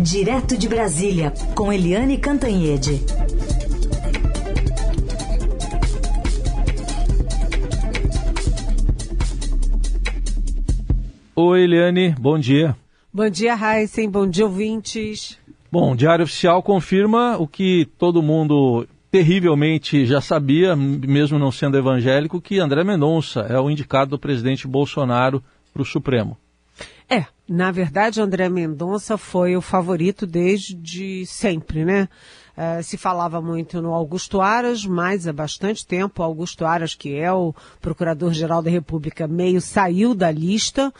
Direto 0.00 0.56
de 0.56 0.68
Brasília, 0.68 1.32
com 1.56 1.72
Eliane 1.72 2.18
Cantanhede. 2.18 3.04
Oi, 11.34 11.62
Eliane, 11.62 12.14
bom 12.16 12.38
dia. 12.38 12.76
Bom 13.12 13.28
dia, 13.28 13.56
Heisen, 13.56 14.08
bom 14.08 14.28
dia, 14.28 14.44
ouvintes. 14.46 15.36
Bom, 15.70 15.92
o 15.92 15.96
Diário 15.96 16.22
Oficial 16.22 16.62
confirma 16.62 17.36
o 17.36 17.48
que 17.48 17.88
todo 17.98 18.22
mundo 18.22 18.86
terrivelmente 19.10 20.06
já 20.06 20.20
sabia, 20.20 20.76
mesmo 20.76 21.40
não 21.40 21.50
sendo 21.50 21.76
evangélico, 21.76 22.40
que 22.40 22.60
André 22.60 22.84
Mendonça 22.84 23.40
é 23.40 23.58
o 23.58 23.68
indicado 23.68 24.12
do 24.12 24.18
presidente 24.18 24.68
Bolsonaro 24.68 25.42
para 25.72 25.82
o 25.82 25.84
Supremo. 25.84 26.36
É, 27.10 27.24
na 27.48 27.70
verdade, 27.70 28.20
André 28.20 28.48
Mendonça 28.48 29.16
foi 29.16 29.56
o 29.56 29.62
favorito 29.62 30.26
desde 30.26 31.24
sempre, 31.24 31.84
né? 31.84 32.08
Uh, 32.56 32.82
se 32.82 32.98
falava 32.98 33.40
muito 33.40 33.80
no 33.80 33.94
Augusto 33.94 34.40
Aras, 34.40 34.84
mas 34.84 35.28
há 35.28 35.32
bastante 35.32 35.86
tempo, 35.86 36.22
Augusto 36.22 36.66
Aras, 36.66 36.94
que 36.94 37.14
é 37.14 37.32
o 37.32 37.54
Procurador-Geral 37.80 38.60
da 38.60 38.70
República, 38.70 39.28
meio 39.28 39.60
saiu 39.60 40.14
da 40.14 40.30
lista. 40.30 40.92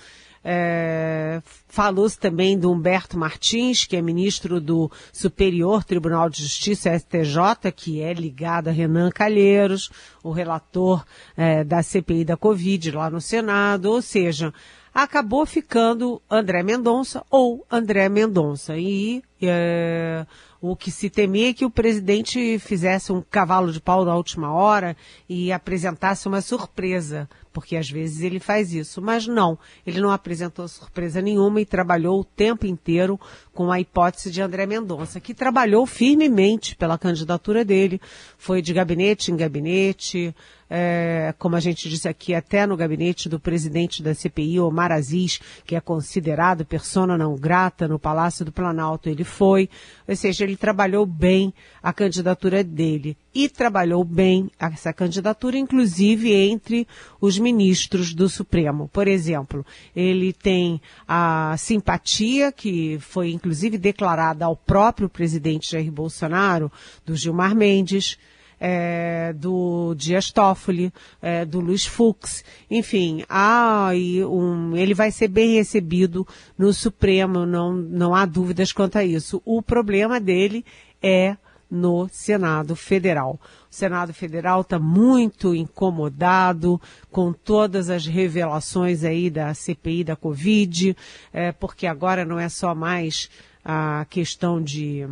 É, 0.43 1.43
Falou-se 1.67 2.19
também 2.19 2.59
do 2.59 2.73
Humberto 2.73 3.19
Martins, 3.19 3.85
que 3.85 3.97
é 3.97 4.01
ministro 4.01 4.61
do 4.61 4.91
Superior 5.13 5.85
Tribunal 5.85 6.31
de 6.31 6.43
Justiça, 6.43 6.97
STJ, 6.97 7.73
que 7.75 8.01
é 8.01 8.15
ligado 8.15 8.69
a 8.69 8.73
Renan 8.73 9.11
Calheiros, 9.11 9.91
o 10.23 10.31
relator 10.31 11.05
é, 11.37 11.65
da 11.65 11.83
CPI 11.83 12.25
da 12.25 12.37
Covid 12.37 12.93
lá 12.93 13.11
no 13.11 13.21
Senado, 13.21 13.91
ou 13.91 14.01
seja, 14.01 14.55
acabou 15.03 15.47
ficando 15.47 16.21
André 16.29 16.63
Mendonça 16.63 17.25
ou 17.31 17.65
André 17.71 18.09
Mendonça. 18.09 18.77
E 18.77 19.23
é, 19.47 20.27
o 20.61 20.75
que 20.75 20.91
se 20.91 21.09
temia 21.09 21.51
é 21.51 21.55
que 21.55 21.65
o 21.65 21.71
presidente 21.71 22.59
fizesse 22.59 23.13
um 23.13 23.23
cavalo 23.23 23.73
de 23.73 23.81
pau 23.81 24.05
na 24.05 24.17
última 24.17 24.53
hora 24.53 24.97
e 25.29 25.53
apresentasse 25.53 26.27
uma 26.27 26.41
surpresa, 26.41 27.29
porque 27.53 27.77
às 27.77 27.89
vezes 27.89 28.23
ele 28.23 28.41
faz 28.41 28.73
isso. 28.73 29.01
Mas 29.01 29.27
não, 29.27 29.57
ele 29.87 30.01
não 30.01 30.11
apresentou 30.11 30.67
surpresa 30.67 31.23
nenhuma 31.23 31.61
e 31.61 31.67
trabalhou 31.67 32.21
o 32.21 32.25
tempo 32.25 32.67
inteiro 32.67 33.21
com 33.55 33.71
a 33.71 33.79
hipótese 33.79 34.33
de 34.33 34.43
André 34.43 34.67
Mendonça, 34.67 35.21
que 35.21 35.33
trabalhou 35.33 35.87
firmemente 35.87 36.75
pela 36.75 36.99
candidatura 36.99 37.65
dele, 37.65 38.01
foi 38.37 38.61
de 38.61 38.73
gabinete 38.73 39.31
em 39.31 39.37
gabinete, 39.37 40.35
é, 40.71 41.35
como 41.39 41.57
a 41.57 41.61
gente 41.61 41.89
disse 41.89 42.09
aqui, 42.09 42.35
até 42.35 42.67
no 42.67 42.77
gabinete 42.77 43.29
do 43.29 43.41
presidente 43.41 44.03
da 44.03 44.15
CPI, 44.15 44.61
Omar 44.61 44.93
Aziz, 44.93 45.41
que 45.65 45.75
é 45.75 45.81
considerado 45.81 46.65
persona 46.65 47.17
não 47.17 47.35
grata 47.37 47.89
no 47.89 47.99
Palácio 47.99 48.45
do 48.45 48.53
Planalto, 48.53 49.09
ele 49.09 49.25
foi. 49.29 49.69
Ou 50.09 50.17
seja, 50.17 50.45
ele 50.45 50.57
trabalhou 50.57 51.07
bem 51.07 51.53
a 51.83 51.93
candidatura 51.93 52.65
dele. 52.65 53.17
E 53.35 53.49
trabalhou 53.49 54.03
bem 54.03 54.51
essa 54.59 54.93
candidatura, 54.93 55.57
inclusive 55.57 56.33
entre 56.33 56.89
os 57.21 57.39
ministros 57.39 58.13
do 58.13 58.29
Supremo. 58.29 58.89
Por 58.93 59.07
exemplo, 59.07 59.65
ele 59.95 60.33
tem 60.33 60.81
a 61.07 61.55
simpatia, 61.57 62.51
que 62.51 62.99
foi 63.01 63.31
inclusive 63.31 63.79
declarada 63.79 64.45
ao 64.45 64.57
próprio 64.57 65.09
presidente 65.09 65.71
Jair 65.71 65.93
Bolsonaro, 65.93 66.73
do 67.07 67.15
Gilmar 67.15 67.55
Mendes, 67.55 68.19
é, 68.61 69.33
do 69.33 69.95
Dias 69.95 70.31
Toffoli, 70.31 70.93
é, 71.21 71.45
do 71.45 71.61
Luiz 71.61 71.87
Fux, 71.87 72.45
enfim, 72.71 73.25
há 73.29 73.91
um, 74.29 74.77
ele 74.77 74.95
vai 74.95 75.11
ser 75.11 75.29
bem 75.29 75.55
recebido 75.55 76.27
no 76.57 76.73
Supremo, 76.73 77.47
não, 77.47 77.73
não 77.73 78.15
há 78.15 78.25
dúvidas 78.27 78.73
quanto 78.73 78.99
a 78.99 79.05
isso. 79.05 79.43
O 79.45 79.63
problema 79.63 80.21
dele 80.21 80.65
é 81.03 81.37
no 81.71 82.09
Senado 82.11 82.75
Federal. 82.75 83.39
O 83.71 83.75
Senado 83.75 84.15
Federal 84.15 84.63
está 84.63 84.79
muito 84.79 85.55
incomodado 85.55 86.81
com 87.11 87.33
todas 87.33 87.91
as 87.91 88.07
revelações 88.07 89.05
aí 89.05 89.29
da 89.29 89.53
CPI 89.53 90.05
da 90.05 90.17
Covid, 90.17 90.97
é, 91.33 91.53
porque 91.53 91.87
agora 91.87 92.25
não 92.25 92.39
é 92.39 92.49
só 92.49 92.75
mais 92.75 93.29
a 93.65 94.07
questão 94.09 94.63
de 94.63 95.07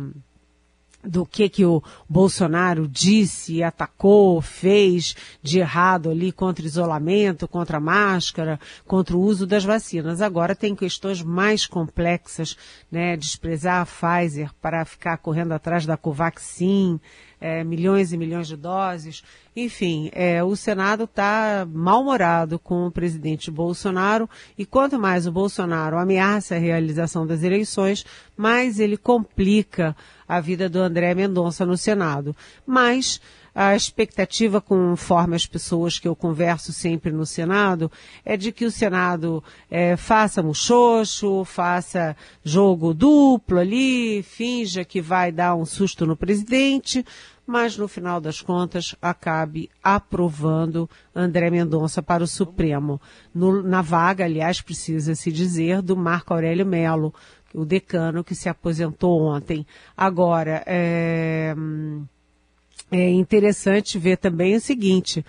do 1.03 1.25
que 1.25 1.47
que 1.47 1.65
o 1.65 1.81
Bolsonaro 2.09 2.87
disse, 2.87 3.63
atacou, 3.63 4.41
fez 4.41 5.15
de 5.41 5.59
errado 5.59 6.09
ali 6.09 6.31
contra 6.31 6.65
isolamento, 6.65 7.47
contra 7.47 7.79
máscara, 7.79 8.59
contra 8.85 9.15
o 9.15 9.21
uso 9.21 9.47
das 9.47 9.63
vacinas. 9.63 10.21
Agora 10.21 10.55
tem 10.55 10.75
questões 10.75 11.21
mais 11.21 11.65
complexas, 11.65 12.57
né? 12.91 13.15
Desprezar 13.15 13.81
a 13.81 13.85
Pfizer 13.85 14.51
para 14.61 14.83
ficar 14.85 15.17
correndo 15.17 15.53
atrás 15.53 15.85
da 15.85 15.95
Covaxin, 15.95 16.99
é, 17.39 17.63
milhões 17.63 18.11
e 18.11 18.17
milhões 18.17 18.47
de 18.47 18.55
doses. 18.55 19.23
Enfim, 19.55 20.09
é, 20.13 20.43
o 20.43 20.55
Senado 20.55 21.05
está 21.05 21.67
mal-humorado 21.71 22.59
com 22.59 22.87
o 22.87 22.91
presidente 22.91 23.49
Bolsonaro 23.49 24.29
e 24.57 24.65
quanto 24.65 24.99
mais 24.99 25.25
o 25.25 25.31
Bolsonaro 25.31 25.97
ameaça 25.97 26.55
a 26.55 26.59
realização 26.59 27.25
das 27.25 27.43
eleições, 27.43 28.05
mais 28.35 28.79
ele 28.79 28.97
complica 28.97 29.95
a 30.27 30.39
vida 30.39 30.67
do 30.69 30.79
André 30.79 31.15
Mendonça 31.15 31.65
no 31.65 31.77
Senado. 31.77 32.35
Mas 32.65 33.21
a 33.59 33.75
expectativa 33.75 34.61
conforme 34.61 35.35
as 35.35 35.47
pessoas 35.47 35.97
que 35.97 36.07
eu 36.07 36.15
converso 36.15 36.71
sempre 36.71 37.11
no 37.11 37.25
Senado 37.25 37.91
é 38.23 38.37
de 38.37 38.51
que 38.51 38.65
o 38.65 38.69
Senado 38.69 39.43
é, 39.67 39.97
faça 39.97 40.43
muxoxo, 40.43 41.43
faça 41.43 42.15
jogo 42.43 42.93
duplo 42.93 43.57
ali, 43.57 44.21
finja 44.21 44.85
que 44.85 45.01
vai 45.01 45.31
dar 45.31 45.55
um 45.55 45.65
susto 45.65 46.05
no 46.05 46.15
presidente, 46.15 47.03
mas 47.47 47.75
no 47.75 47.87
final 47.87 48.21
das 48.21 48.41
contas 48.41 48.95
acabe 49.01 49.71
aprovando 49.81 50.87
André 51.15 51.49
Mendonça 51.49 52.03
para 52.03 52.23
o 52.23 52.27
Supremo. 52.27 53.01
No, 53.33 53.63
na 53.63 53.81
vaga, 53.81 54.25
aliás, 54.25 54.61
precisa 54.61 55.15
se 55.15 55.31
dizer, 55.31 55.81
do 55.81 55.97
Marco 55.97 56.31
Aurélio 56.31 56.63
Melo, 56.63 57.11
o 57.55 57.65
decano 57.65 58.23
que 58.23 58.35
se 58.35 58.49
aposentou 58.49 59.19
ontem. 59.23 59.65
Agora, 59.97 60.61
é 60.67 61.55
é 62.91 63.09
interessante 63.09 63.99
ver 63.99 64.17
também 64.17 64.55
o 64.55 64.61
seguinte, 64.61 65.25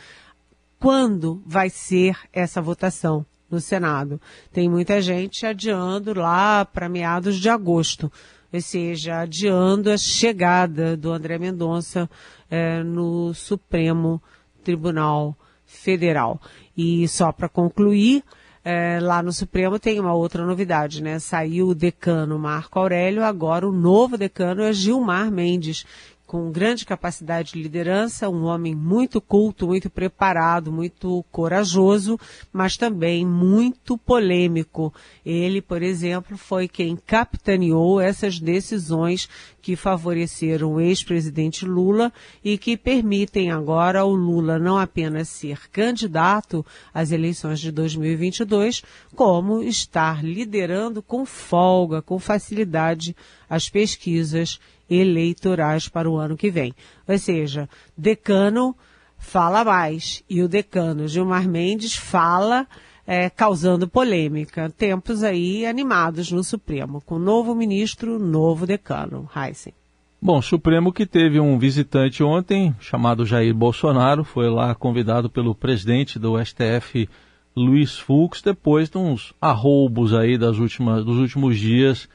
quando 0.79 1.43
vai 1.45 1.69
ser 1.69 2.17
essa 2.33 2.61
votação 2.61 3.27
no 3.51 3.61
Senado? 3.61 4.21
Tem 4.53 4.69
muita 4.69 5.01
gente 5.03 5.45
adiando 5.45 6.15
lá 6.15 6.65
para 6.65 6.89
meados 6.89 7.41
de 7.41 7.49
agosto, 7.49 8.13
ou 8.53 8.61
seja, 8.61 9.21
adiando 9.21 9.91
a 9.91 9.97
chegada 9.97 10.97
do 10.97 11.11
André 11.11 11.39
Mendonça 11.39 12.09
é, 12.51 12.83
no 12.83 13.35
Supremo 13.35 14.23
Tribunal 14.63 15.37
Federal. 15.67 16.41
E 16.77 17.07
só 17.09 17.33
para 17.33 17.49
concluir, 17.49 18.23
é, 18.65 18.99
lá 19.01 19.23
no 19.23 19.33
Supremo 19.33 19.79
tem 19.79 19.99
uma 19.99 20.15
outra 20.15 20.47
novidade, 20.47 21.03
né? 21.03 21.19
Saiu 21.19 21.69
o 21.69 21.75
decano 21.75 22.39
Marco 22.39 22.79
Aurélio, 22.79 23.25
agora 23.25 23.69
o 23.69 23.73
novo 23.73 24.17
decano 24.17 24.63
é 24.63 24.73
Gilmar 24.73 25.31
Mendes, 25.31 25.85
com 26.29 26.53
grande 26.53 26.85
capacidade 26.85 27.55
de 27.55 27.63
liderança, 27.63 28.29
um 28.29 28.45
homem 28.45 28.75
muito 28.75 29.19
culto, 29.19 29.67
muito 29.67 29.89
preparado, 29.89 30.71
muito 30.71 31.25
corajoso, 31.33 32.21
mas 32.53 32.77
também 32.77 33.25
muito 33.25 33.97
polêmico. 33.97 34.93
Ele, 35.25 35.63
por 35.63 35.83
exemplo, 35.83 36.37
foi 36.37 36.69
quem 36.69 36.97
capitaneou 36.97 37.99
essas 37.99 38.39
decisões 38.39 39.27
que 39.61 39.77
favoreceram 39.77 40.75
o 40.75 40.81
ex-presidente 40.81 41.65
Lula 41.65 42.13
e 42.45 42.57
que 42.57 42.77
permitem 42.77 43.51
agora 43.51 44.01
ao 44.01 44.11
Lula 44.11 44.59
não 44.59 44.79
apenas 44.79 45.29
ser 45.29 45.69
candidato 45.71 46.65
às 46.93 47.11
eleições 47.11 47.61
de 47.61 47.71
2022, 47.71 48.83
como 49.15 49.63
estar 49.63 50.25
liderando 50.25 51.03
com 51.03 51.27
folga, 51.27 52.01
com 52.01 52.19
facilidade 52.19 53.15
as 53.49 53.69
pesquisas 53.69 54.59
eleitorais 54.89 55.89
para 55.89 56.11
o 56.11 56.17
ano 56.17 56.37
que 56.37 56.51
vem. 56.51 56.75
Ou 57.07 57.19
seja, 57.19 57.69
decano 57.97 58.75
fala 59.19 59.65
mais 59.65 60.23
e 60.31 60.43
o 60.43 60.49
decano 60.49 61.09
Gilmar 61.09 61.49
Mendes 61.49 61.95
fala 61.95 62.67
é, 63.09 63.31
causando 63.31 63.89
polêmica. 63.89 64.69
Tempos 64.69 65.25
aí 65.25 65.65
animados 65.65 66.31
no 66.31 66.45
Supremo, 66.45 67.01
com 67.01 67.19
novo 67.19 67.55
ministro, 67.55 68.19
novo 68.19 68.67
decano. 68.67 69.27
Heisen. 69.35 69.73
Bom, 70.21 70.43
Supremo 70.43 70.93
que 70.93 71.07
teve 71.07 71.41
um 71.41 71.59
visitante 71.59 72.23
ontem, 72.23 72.77
chamado 72.79 73.25
Jair 73.25 73.55
Bolsonaro, 73.55 74.25
foi 74.25 74.51
lá 74.51 74.75
convidado 74.75 75.31
pelo 75.31 75.55
presidente 75.55 76.19
do 76.19 76.35
STF, 76.45 77.09
Luiz 77.57 77.99
Fux, 77.99 78.43
depois 78.43 78.91
de 78.91 78.99
uns 78.99 79.33
arroubos 79.41 80.13
aí 80.13 80.37
das 80.37 80.59
últimas, 80.59 81.03
dos 81.03 81.17
últimos 81.17 81.59
dias 81.59 82.09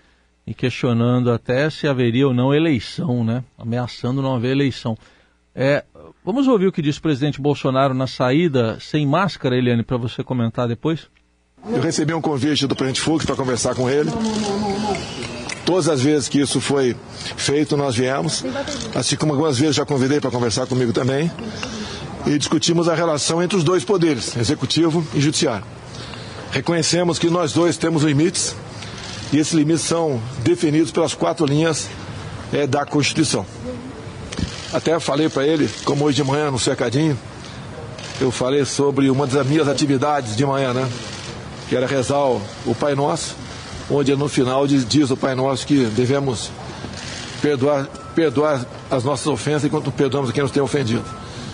e 0.45 0.53
questionando 0.53 1.31
até 1.31 1.69
se 1.71 1.87
haveria 1.87 2.27
ou 2.27 2.33
não 2.33 2.53
eleição, 2.53 3.23
né? 3.23 3.43
Ameaçando 3.57 4.21
não 4.21 4.35
haver 4.35 4.51
eleição. 4.51 4.95
É, 5.55 5.83
vamos 6.23 6.47
ouvir 6.47 6.67
o 6.67 6.71
que 6.71 6.81
disse 6.81 6.99
o 6.99 7.01
presidente 7.01 7.41
Bolsonaro 7.41 7.93
na 7.93 8.07
saída, 8.07 8.77
sem 8.79 9.07
máscara, 9.07 9.57
Eliane, 9.57 9.83
para 9.83 9.97
você 9.97 10.23
comentar 10.23 10.67
depois? 10.67 11.07
Eu 11.69 11.81
recebi 11.81 12.13
um 12.13 12.21
convite 12.21 12.67
do 12.67 12.75
presidente 12.75 13.01
Fux 13.01 13.25
para 13.25 13.35
conversar 13.35 13.73
com 13.73 13.89
ele. 13.89 14.11
Todas 15.65 15.87
as 15.87 16.01
vezes 16.01 16.27
que 16.27 16.39
isso 16.39 16.59
foi 16.59 16.95
feito, 17.37 17.77
nós 17.77 17.95
viemos. 17.95 18.43
Assim 18.93 19.15
como 19.15 19.31
algumas 19.31 19.57
vezes 19.57 19.75
já 19.75 19.85
convidei 19.85 20.19
para 20.19 20.29
conversar 20.29 20.67
comigo 20.67 20.91
também. 20.91 21.31
E 22.27 22.37
discutimos 22.37 22.89
a 22.89 22.95
relação 22.95 23.41
entre 23.41 23.57
os 23.57 23.63
dois 23.63 23.85
poderes, 23.85 24.35
executivo 24.35 25.05
e 25.13 25.21
judiciário. 25.21 25.65
Reconhecemos 26.51 27.17
que 27.17 27.29
nós 27.29 27.53
dois 27.53 27.77
temos 27.77 28.03
limites 28.03 28.55
e 29.31 29.39
esses 29.39 29.53
limites 29.53 29.81
são 29.81 30.21
definidos 30.43 30.91
pelas 30.91 31.15
quatro 31.15 31.45
linhas 31.45 31.89
é, 32.51 32.67
da 32.67 32.85
Constituição. 32.85 33.45
Até 34.73 34.99
falei 34.99 35.29
para 35.29 35.45
ele, 35.45 35.69
como 35.85 36.03
hoje 36.03 36.15
de 36.15 36.23
manhã 36.23 36.49
no 36.49 36.57
cercadinho, 36.57 37.17
eu 38.19 38.31
falei 38.31 38.65
sobre 38.65 39.07
uma 39.09 39.27
das 39.27 39.45
minhas 39.45 39.67
atividades 39.67 40.35
de 40.35 40.43
manhã, 40.43 40.73
né? 40.73 40.89
Que 41.69 41.75
era 41.75 41.85
rezar 41.85 42.25
o, 42.25 42.75
Pai 42.79 42.95
Nosso, 42.95 43.35
onde 43.89 44.15
no 44.15 44.27
final 44.27 44.65
diz, 44.65 44.83
diz 44.83 45.11
o 45.11 45.17
Pai 45.17 45.35
Nosso 45.35 45.67
que 45.67 45.85
devemos 45.85 46.49
perdoar, 47.39 47.85
perdoar 48.15 48.65
as 48.89 49.03
nossas 49.03 49.27
ofensas 49.27 49.65
enquanto 49.65 49.91
perdoamos 49.91 50.31
a 50.31 50.33
quem 50.33 50.41
nos 50.41 50.51
tem 50.51 50.63
ofendido. 50.63 51.03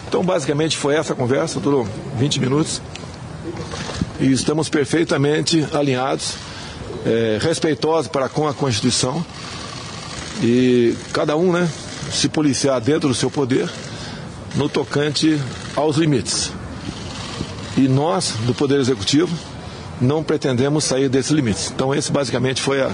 Então, 0.08 0.24
basicamente, 0.24 0.78
foi 0.78 0.96
essa 0.96 1.14
conversa, 1.14 1.60
durou 1.60 1.86
20 2.16 2.40
minutos. 2.40 2.82
E 4.20 4.32
estamos 4.32 4.70
perfeitamente 4.70 5.68
alinhados, 5.74 6.36
é, 7.06 7.38
respeitosos 7.42 8.08
para 8.08 8.30
com 8.30 8.48
a 8.48 8.54
Constituição. 8.54 9.24
E 10.42 10.96
cada 11.14 11.36
um, 11.36 11.52
né, 11.52 11.70
se 12.12 12.30
policiar 12.30 12.80
dentro 12.82 13.10
do 13.10 13.16
seu 13.16 13.30
poder, 13.30 13.70
no 14.56 14.68
tocante 14.68 15.40
aos 15.76 15.98
limites. 15.98 16.52
E 17.78 17.88
nós, 17.88 18.34
do 18.46 18.54
Poder 18.54 18.80
Executivo, 18.80 19.34
não 20.02 20.24
pretendemos 20.24 20.84
sair 20.84 21.10
desses 21.10 21.32
limites. 21.32 21.72
Então, 21.72 21.94
esse 21.94 22.12
basicamente 22.12 22.62
foi 22.62 22.82
a, 22.82 22.92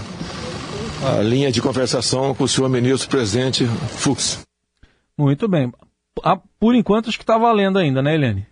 a 1.03 1.21
linha 1.21 1.51
de 1.51 1.61
conversação 1.61 2.33
com 2.35 2.43
o 2.43 2.47
senhor 2.47 2.69
ministro 2.69 3.09
presidente 3.09 3.65
Fux. 3.65 4.39
Muito 5.17 5.47
bem. 5.47 5.71
Ah, 6.23 6.39
por 6.59 6.75
enquanto, 6.75 7.09
acho 7.09 7.17
que 7.17 7.23
está 7.23 7.37
valendo 7.37 7.79
ainda, 7.79 8.01
né, 8.01 8.15
Helene? 8.15 8.47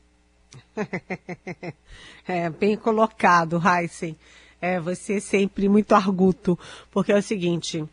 é, 2.28 2.50
bem 2.50 2.76
colocado, 2.76 3.62
Heisen. 3.64 4.16
É, 4.62 4.80
você 4.80 5.20
sempre 5.20 5.68
muito 5.68 5.94
arguto, 5.94 6.58
porque 6.90 7.12
é 7.12 7.18
o 7.18 7.22
seguinte, 7.22 7.84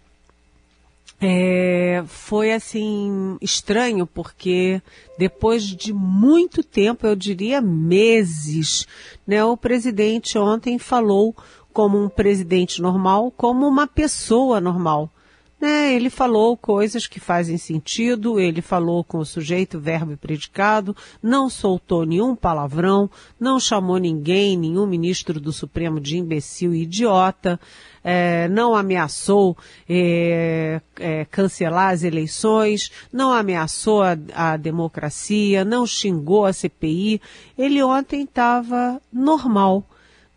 é, 1.20 2.02
foi 2.06 2.52
assim 2.52 3.36
estranho 3.42 4.06
porque 4.06 4.80
depois 5.18 5.64
de 5.64 5.92
muito 5.92 6.64
tempo, 6.64 7.06
eu 7.06 7.14
diria 7.14 7.60
meses, 7.60 8.86
né, 9.26 9.44
o 9.44 9.56
presidente 9.56 10.38
ontem 10.38 10.78
falou 10.78 11.36
como 11.72 12.02
um 12.02 12.08
presidente 12.08 12.80
normal, 12.80 13.30
como 13.36 13.68
uma 13.68 13.86
pessoa 13.86 14.60
normal. 14.60 15.10
Né, 15.60 15.92
ele 15.92 16.08
falou 16.08 16.56
coisas 16.56 17.06
que 17.06 17.20
fazem 17.20 17.58
sentido, 17.58 18.40
ele 18.40 18.62
falou 18.62 19.04
com 19.04 19.18
o 19.18 19.26
sujeito, 19.26 19.78
verbo 19.78 20.12
e 20.12 20.16
predicado, 20.16 20.96
não 21.22 21.50
soltou 21.50 22.06
nenhum 22.06 22.34
palavrão, 22.34 23.10
não 23.38 23.60
chamou 23.60 23.98
ninguém, 23.98 24.56
nenhum 24.56 24.86
ministro 24.86 25.38
do 25.38 25.52
Supremo 25.52 26.00
de 26.00 26.16
imbecil 26.16 26.74
e 26.74 26.84
idiota, 26.84 27.60
é, 28.02 28.48
não 28.48 28.74
ameaçou 28.74 29.54
é, 29.86 30.80
é, 30.98 31.26
cancelar 31.26 31.92
as 31.92 32.04
eleições, 32.04 32.90
não 33.12 33.30
ameaçou 33.30 34.02
a, 34.02 34.16
a 34.34 34.56
democracia, 34.56 35.62
não 35.62 35.86
xingou 35.86 36.46
a 36.46 36.54
CPI. 36.54 37.20
Ele 37.58 37.82
ontem 37.82 38.22
estava 38.22 38.98
normal 39.12 39.84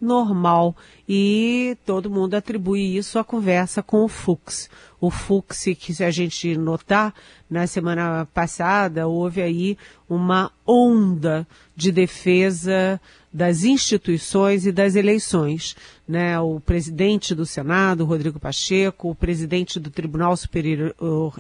normal. 0.04 0.76
E 1.08 1.78
todo 1.86 2.10
mundo 2.10 2.36
atribui 2.36 2.98
isso 2.98 3.18
à 3.18 3.24
conversa 3.24 3.82
com 3.82 4.04
o 4.04 4.08
Fux. 4.08 4.70
O 5.04 5.10
Fux, 5.10 5.66
que 5.78 5.94
se 5.94 6.02
a 6.02 6.10
gente 6.10 6.56
notar, 6.56 7.14
na 7.50 7.68
semana 7.68 8.26
passada 8.34 9.06
houve 9.06 9.42
aí 9.42 9.78
uma 10.08 10.50
onda 10.66 11.46
de 11.76 11.92
defesa 11.92 13.02
das 13.34 13.66
instituições 13.66 14.66
e 14.66 14.72
das 14.72 14.96
eleições. 14.96 15.76
Né? 16.08 16.40
O 16.40 16.58
presidente 16.62 17.36
do 17.36 17.46
Senado, 17.46 18.06
Rodrigo 18.06 18.40
Pacheco, 18.40 19.10
o 19.10 19.16
presidente 19.16 19.78
do 19.78 19.90
Tribunal 19.90 20.38
Superior 20.38 20.96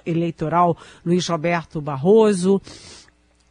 Eleitoral, 0.05 0.77
Luiz 1.05 1.25
Roberto 1.25 1.79
Barroso, 1.79 2.61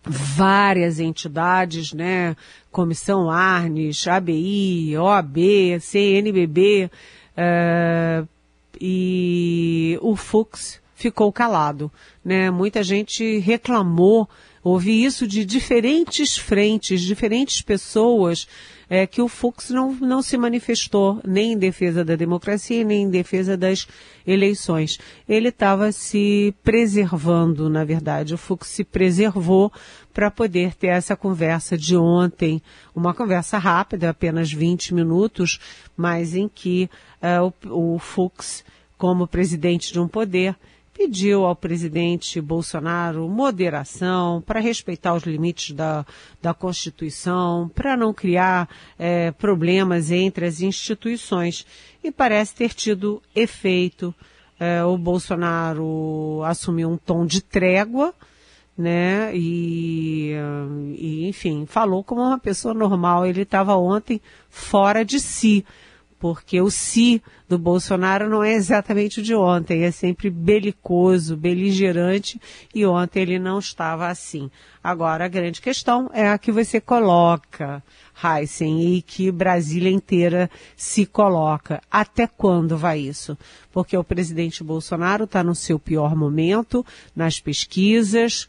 várias 0.04 1.00
entidades, 1.00 1.94
né? 1.94 2.36
Comissão 2.70 3.30
Arnes, 3.30 4.06
ABI, 4.06 4.94
OAB, 4.98 5.38
CNBB, 5.80 6.90
uh, 7.32 8.28
e 8.80 9.98
o 10.00 10.16
Fux 10.16 10.80
ficou 10.94 11.32
calado, 11.32 11.90
né? 12.24 12.50
Muita 12.50 12.82
gente 12.82 13.38
reclamou, 13.38 14.28
ouvi 14.62 15.04
isso 15.04 15.26
de 15.26 15.44
diferentes 15.44 16.36
frentes, 16.36 17.00
diferentes 17.00 17.60
pessoas 17.60 18.46
é, 18.88 19.06
que 19.06 19.22
o 19.22 19.26
Fux 19.26 19.70
não, 19.70 19.94
não 19.94 20.20
se 20.20 20.36
manifestou 20.36 21.18
nem 21.26 21.54
em 21.54 21.58
defesa 21.58 22.04
da 22.04 22.14
democracia, 22.14 22.84
nem 22.84 23.04
em 23.04 23.10
defesa 23.10 23.56
das 23.56 23.88
eleições. 24.26 24.98
Ele 25.26 25.48
estava 25.48 25.90
se 25.90 26.54
preservando, 26.62 27.70
na 27.70 27.84
verdade. 27.84 28.34
O 28.34 28.38
Fux 28.38 28.68
se 28.68 28.84
preservou 28.84 29.72
para 30.12 30.30
poder 30.30 30.74
ter 30.74 30.88
essa 30.88 31.16
conversa 31.16 31.76
de 31.76 31.96
ontem, 31.96 32.62
uma 32.94 33.14
conversa 33.14 33.58
rápida, 33.58 34.10
apenas 34.10 34.52
20 34.52 34.94
minutos, 34.94 35.58
mas 35.96 36.34
em 36.34 36.48
que 36.48 36.88
uh, 37.22 37.52
o, 37.68 37.94
o 37.94 37.98
Fux, 37.98 38.64
como 38.98 39.26
presidente 39.26 39.92
de 39.92 39.98
um 39.98 40.06
poder, 40.06 40.56
pediu 40.94 41.44
ao 41.44 41.56
presidente 41.56 42.40
Bolsonaro 42.40 43.28
moderação 43.28 44.42
para 44.42 44.60
respeitar 44.60 45.14
os 45.14 45.24
limites 45.24 45.74
da, 45.74 46.04
da 46.40 46.52
Constituição, 46.52 47.68
para 47.74 47.96
não 47.96 48.12
criar 48.12 48.68
é, 48.98 49.30
problemas 49.32 50.10
entre 50.10 50.46
as 50.46 50.60
instituições. 50.60 51.66
E 52.04 52.12
parece 52.12 52.54
ter 52.54 52.74
tido 52.74 53.22
efeito. 53.34 54.14
É, 54.60 54.84
o 54.84 54.96
Bolsonaro 54.96 56.42
assumiu 56.44 56.90
um 56.90 56.96
tom 56.96 57.26
de 57.26 57.42
trégua, 57.42 58.14
né? 58.82 59.30
E, 59.34 60.32
e 60.98 61.28
enfim, 61.28 61.64
falou 61.66 62.04
como 62.04 62.20
uma 62.20 62.38
pessoa 62.38 62.74
normal. 62.74 63.24
Ele 63.24 63.42
estava 63.42 63.76
ontem 63.76 64.20
fora 64.50 65.04
de 65.04 65.20
si 65.20 65.64
porque 66.22 66.60
o 66.60 66.70
si 66.70 67.20
do 67.48 67.58
Bolsonaro 67.58 68.28
não 68.28 68.44
é 68.44 68.52
exatamente 68.52 69.18
o 69.18 69.22
de 69.24 69.34
ontem, 69.34 69.82
é 69.82 69.90
sempre 69.90 70.30
belicoso, 70.30 71.36
beligerante, 71.36 72.40
e 72.72 72.86
ontem 72.86 73.22
ele 73.22 73.40
não 73.40 73.58
estava 73.58 74.06
assim. 74.06 74.48
Agora, 74.84 75.24
a 75.24 75.28
grande 75.28 75.60
questão 75.60 76.08
é 76.14 76.28
a 76.28 76.38
que 76.38 76.52
você 76.52 76.80
coloca, 76.80 77.82
Heisen, 78.22 78.94
e 78.94 79.02
que 79.02 79.32
Brasília 79.32 79.90
inteira 79.90 80.48
se 80.76 81.04
coloca. 81.06 81.82
Até 81.90 82.28
quando 82.28 82.78
vai 82.78 83.00
isso? 83.00 83.36
Porque 83.72 83.96
o 83.96 84.04
presidente 84.04 84.62
Bolsonaro 84.62 85.24
está 85.24 85.42
no 85.42 85.56
seu 85.56 85.76
pior 85.76 86.14
momento, 86.14 86.86
nas 87.16 87.40
pesquisas, 87.40 88.46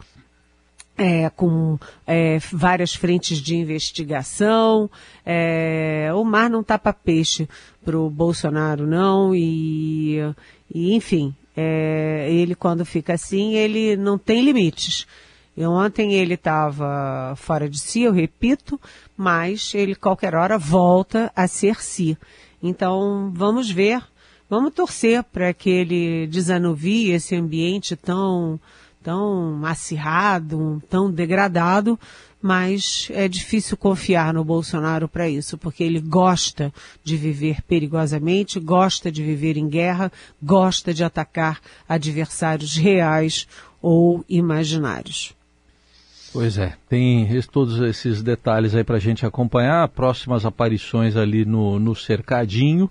é, 0.98 1.30
com 1.30 1.78
é, 2.06 2.38
várias 2.52 2.94
frentes 2.94 3.40
de 3.40 3.56
investigação. 3.56 4.90
É, 5.26 6.10
o 6.14 6.24
mar 6.24 6.50
não 6.50 6.64
tapa 6.64 6.94
peixe 6.94 7.48
para 7.84 7.98
o 7.98 8.10
Bolsonaro, 8.10 8.88
não, 8.88 9.34
e, 9.36 10.20
e 10.74 10.94
enfim, 10.94 11.36
é, 11.56 12.28
ele 12.32 12.56
quando 12.56 12.86
fica 12.86 13.14
assim, 13.14 13.56
ele 13.56 13.96
não 13.98 14.18
tem 14.18 14.44
limites. 14.44 15.08
E 15.56 15.64
ontem 15.66 16.14
ele 16.14 16.34
estava 16.34 17.36
fora 17.36 17.70
de 17.70 17.80
si, 17.80 18.02
eu 18.02 18.12
repito, 18.12 18.80
mas 19.16 19.74
ele 19.76 19.94
qualquer 19.94 20.34
hora 20.34 20.58
volta 20.58 21.32
a 21.36 21.48
ser 21.48 21.84
si. 21.84 22.18
Então 22.62 23.32
vamos 23.36 23.70
ver, 23.70 24.02
vamos 24.50 24.74
torcer 24.74 25.24
para 25.24 25.54
que 25.54 25.70
ele 25.70 26.26
desanuvie 26.28 27.12
esse 27.12 27.36
ambiente 27.36 27.96
tão 27.96 28.60
tão 29.04 29.66
acirrado, 29.66 30.82
tão 30.90 31.12
degradado, 31.12 32.00
mas 32.42 33.10
é 33.12 33.28
difícil 33.28 33.78
confiar 33.78 34.34
no 34.34 34.44
Bolsonaro 34.44 35.08
para 35.08 35.30
isso, 35.30 35.58
porque 35.58 35.84
ele 35.84 36.00
gosta 36.00 36.74
de 37.04 37.16
viver 37.16 37.62
perigosamente, 37.64 38.60
gosta 38.60 39.12
de 39.12 39.22
viver 39.22 39.58
em 39.58 39.68
guerra, 39.68 40.12
gosta 40.42 40.94
de 40.94 41.04
atacar 41.04 41.60
adversários 41.88 42.76
reais 42.76 43.48
ou 43.82 44.26
imaginários. 44.28 45.34
Pois 46.32 46.58
é, 46.58 46.74
tem 46.90 47.30
todos 47.44 47.80
esses 47.80 48.24
detalhes 48.24 48.74
aí 48.74 48.84
para 48.84 48.96
a 48.96 49.00
gente 49.00 49.26
acompanhar, 49.26 49.88
próximas 49.90 50.46
aparições 50.46 51.16
ali 51.16 51.46
no, 51.46 51.78
no 51.80 51.96
cercadinho 51.96 52.90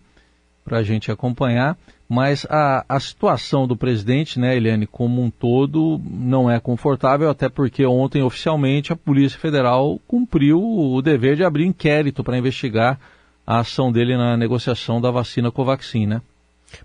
para 0.64 0.78
a 0.78 0.82
gente 0.82 1.10
acompanhar. 1.10 1.76
Mas 2.12 2.46
a, 2.50 2.84
a 2.86 3.00
situação 3.00 3.66
do 3.66 3.74
presidente, 3.74 4.38
né, 4.38 4.54
Eliane, 4.54 4.86
como 4.86 5.22
um 5.22 5.30
todo, 5.30 5.98
não 6.04 6.50
é 6.50 6.60
confortável, 6.60 7.30
até 7.30 7.48
porque 7.48 7.86
ontem, 7.86 8.22
oficialmente, 8.22 8.92
a 8.92 8.96
Polícia 8.96 9.38
Federal 9.38 9.98
cumpriu 10.06 10.62
o 10.62 11.00
dever 11.00 11.36
de 11.36 11.42
abrir 11.42 11.64
inquérito 11.64 12.22
para 12.22 12.36
investigar 12.36 13.00
a 13.46 13.60
ação 13.60 13.90
dele 13.90 14.14
na 14.14 14.36
negociação 14.36 15.00
da 15.00 15.10
vacina 15.10 15.50
Covaxin, 15.50 16.04
né? 16.04 16.20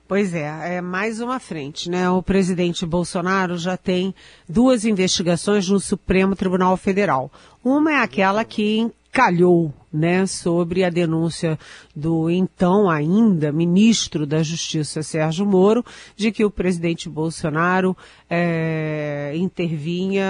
Pois 0.08 0.34
é, 0.34 0.78
é 0.78 0.80
mais 0.80 1.20
uma 1.20 1.42
frente, 1.42 1.90
né? 1.90 2.10
O 2.10 2.24
presidente 2.24 2.86
Bolsonaro 2.86 3.58
já 3.58 3.76
tem 3.76 4.16
duas 4.48 4.86
investigações 4.86 5.68
no 5.68 5.82
Supremo 5.82 6.38
Tribunal 6.38 6.78
Federal. 6.78 7.30
Uma 7.62 7.92
é 7.92 7.98
aquela 7.98 8.46
que 8.46 8.90
calhou 9.12 9.74
né, 9.92 10.26
sobre 10.26 10.84
a 10.84 10.90
denúncia 10.90 11.58
do 11.96 12.30
então 12.30 12.90
ainda 12.90 13.52
ministro 13.52 14.26
da 14.26 14.44
Justiça 14.44 15.02
Sérgio 15.02 15.46
Moro 15.46 15.84
de 16.16 16.32
que 16.32 16.44
o 16.44 16.52
presidente 16.52 17.08
Bolsonaro 17.08 17.96
é, 18.30 19.32
intervinha 19.36 20.26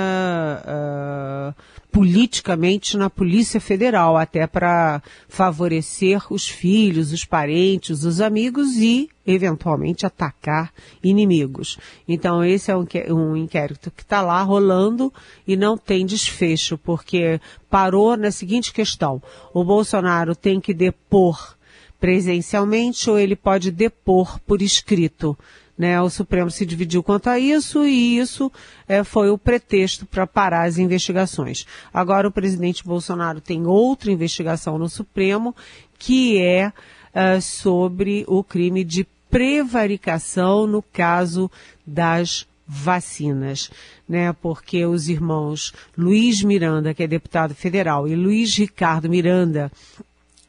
uh, 0.63 1.53
politicamente 1.91 2.95
na 2.95 3.09
Polícia 3.09 3.59
Federal, 3.59 4.17
até 4.17 4.45
para 4.45 5.01
favorecer 5.27 6.21
os 6.31 6.47
filhos, 6.47 7.11
os 7.11 7.25
parentes, 7.25 8.03
os 8.03 8.21
amigos 8.21 8.75
e, 8.75 9.09
eventualmente, 9.25 10.05
atacar 10.05 10.71
inimigos. 11.03 11.79
Então, 12.07 12.43
esse 12.43 12.69
é 12.69 12.75
um 13.11 13.35
inquérito 13.35 13.89
que 13.89 14.03
está 14.03 14.21
lá 14.21 14.43
rolando 14.43 15.11
e 15.47 15.55
não 15.55 15.75
tem 15.75 16.05
desfecho, 16.05 16.77
porque 16.77 17.41
parou 17.69 18.15
na 18.15 18.29
seguinte 18.29 18.71
questão: 18.71 19.21
o 19.53 19.63
Bolsonaro 19.63 20.35
tem 20.35 20.59
que 20.59 20.73
depor 20.73 21.55
presencialmente 21.99 23.09
ou 23.09 23.17
ele 23.17 23.35
pode 23.35 23.71
depor 23.71 24.39
por 24.41 24.61
escrito. 24.61 25.37
Né, 25.77 26.01
o 26.01 26.09
Supremo 26.09 26.49
se 26.49 26.65
dividiu 26.65 27.03
quanto 27.03 27.29
a 27.29 27.37
isso 27.37 27.85
e 27.85 28.17
isso 28.17 28.51
é, 28.87 29.03
foi 29.03 29.29
o 29.29 29.37
pretexto 29.37 30.07
para 30.07 30.25
parar 30.25 30.63
as 30.63 30.79
investigações. 30.79 31.67
Agora 31.93 32.27
o 32.27 32.31
presidente 32.31 32.83
Bolsonaro 32.83 33.39
tem 33.39 33.67
outra 33.67 34.11
investigação 34.11 34.79
no 34.79 34.89
Supremo 34.89 35.55
que 35.99 36.41
é, 36.41 36.73
é 37.13 37.39
sobre 37.39 38.25
o 38.27 38.43
crime 38.43 38.83
de 38.83 39.05
prevaricação 39.29 40.65
no 40.65 40.81
caso 40.81 41.49
das 41.85 42.47
vacinas, 42.67 43.71
né? 44.07 44.33
Porque 44.33 44.85
os 44.85 45.07
irmãos 45.07 45.73
Luiz 45.97 46.43
Miranda, 46.43 46.93
que 46.93 47.03
é 47.03 47.07
deputado 47.07 47.55
federal, 47.55 48.07
e 48.07 48.15
Luiz 48.15 48.55
Ricardo 48.55 49.09
Miranda, 49.09 49.71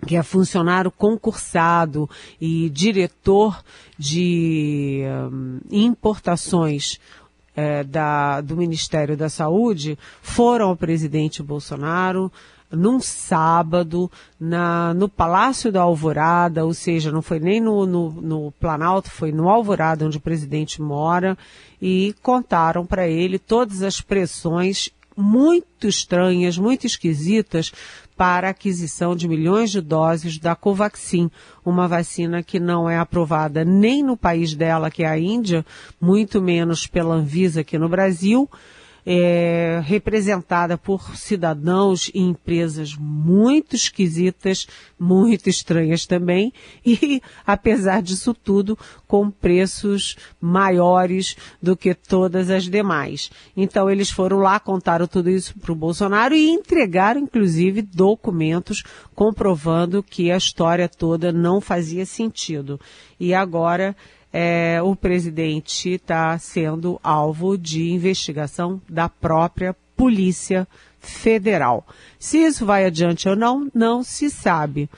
que 0.06 0.16
é 0.16 0.22
funcionário 0.22 0.90
concursado 0.90 2.08
e 2.40 2.70
diretor 2.70 3.62
de 3.98 5.02
um, 5.32 5.60
importações 5.70 6.98
é, 7.56 7.82
da, 7.82 8.40
do 8.40 8.56
Ministério 8.56 9.16
da 9.16 9.28
Saúde, 9.28 9.98
foram 10.22 10.68
ao 10.68 10.76
presidente 10.76 11.42
Bolsonaro 11.42 12.30
num 12.70 13.00
sábado 13.00 14.10
na, 14.38 14.92
no 14.94 15.08
Palácio 15.08 15.72
da 15.72 15.80
Alvorada, 15.82 16.64
ou 16.64 16.74
seja, 16.74 17.10
não 17.10 17.22
foi 17.22 17.40
nem 17.40 17.60
no, 17.60 17.86
no, 17.86 18.10
no 18.10 18.52
Planalto, 18.52 19.10
foi 19.10 19.32
no 19.32 19.48
Alvorada, 19.48 20.04
onde 20.04 20.18
o 20.18 20.20
presidente 20.20 20.82
mora, 20.82 21.36
e 21.80 22.14
contaram 22.22 22.84
para 22.84 23.08
ele 23.08 23.38
todas 23.38 23.82
as 23.82 24.00
pressões 24.00 24.90
muito 25.16 25.88
estranhas, 25.88 26.56
muito 26.56 26.86
esquisitas 26.86 27.72
para 28.16 28.48
a 28.48 28.50
aquisição 28.50 29.16
de 29.16 29.28
milhões 29.28 29.70
de 29.70 29.80
doses 29.80 30.38
da 30.38 30.54
Covaxin, 30.54 31.30
uma 31.64 31.88
vacina 31.88 32.42
que 32.42 32.60
não 32.60 32.88
é 32.88 32.98
aprovada 32.98 33.64
nem 33.64 34.02
no 34.02 34.16
país 34.16 34.54
dela, 34.54 34.90
que 34.90 35.02
é 35.02 35.08
a 35.08 35.18
Índia, 35.18 35.64
muito 36.00 36.40
menos 36.42 36.86
pela 36.86 37.14
Anvisa 37.14 37.60
aqui 37.60 37.78
no 37.78 37.88
Brasil, 37.88 38.48
é, 39.10 39.80
representada 39.86 40.76
por 40.76 41.16
cidadãos 41.16 42.10
e 42.12 42.20
empresas 42.20 42.94
muito 42.94 43.74
esquisitas, 43.74 44.66
muito 45.00 45.48
estranhas 45.48 46.04
também, 46.04 46.52
e, 46.84 47.22
apesar 47.46 48.02
disso 48.02 48.34
tudo, 48.34 48.78
com 49.06 49.30
preços 49.30 50.14
maiores 50.38 51.38
do 51.62 51.74
que 51.74 51.94
todas 51.94 52.50
as 52.50 52.64
demais. 52.64 53.30
Então, 53.56 53.88
eles 53.88 54.10
foram 54.10 54.40
lá, 54.40 54.60
contaram 54.60 55.06
tudo 55.06 55.30
isso 55.30 55.58
para 55.58 55.72
o 55.72 55.74
Bolsonaro 55.74 56.34
e 56.34 56.50
entregaram, 56.50 57.22
inclusive, 57.22 57.80
documentos 57.80 58.82
comprovando 59.14 60.02
que 60.02 60.30
a 60.30 60.36
história 60.36 60.86
toda 60.86 61.32
não 61.32 61.62
fazia 61.62 62.04
sentido. 62.04 62.78
E 63.18 63.32
agora, 63.32 63.96
é, 64.32 64.80
o 64.82 64.94
presidente 64.94 65.90
está 65.90 66.38
sendo 66.38 67.00
alvo 67.02 67.56
de 67.56 67.90
investigação 67.90 68.80
da 68.88 69.08
própria 69.08 69.74
Polícia 69.96 70.66
Federal. 71.00 71.86
Se 72.18 72.38
isso 72.38 72.66
vai 72.66 72.84
adiante 72.84 73.28
ou 73.28 73.36
não, 73.36 73.70
não 73.74 74.02
se 74.02 74.30
sabe. 74.30 74.88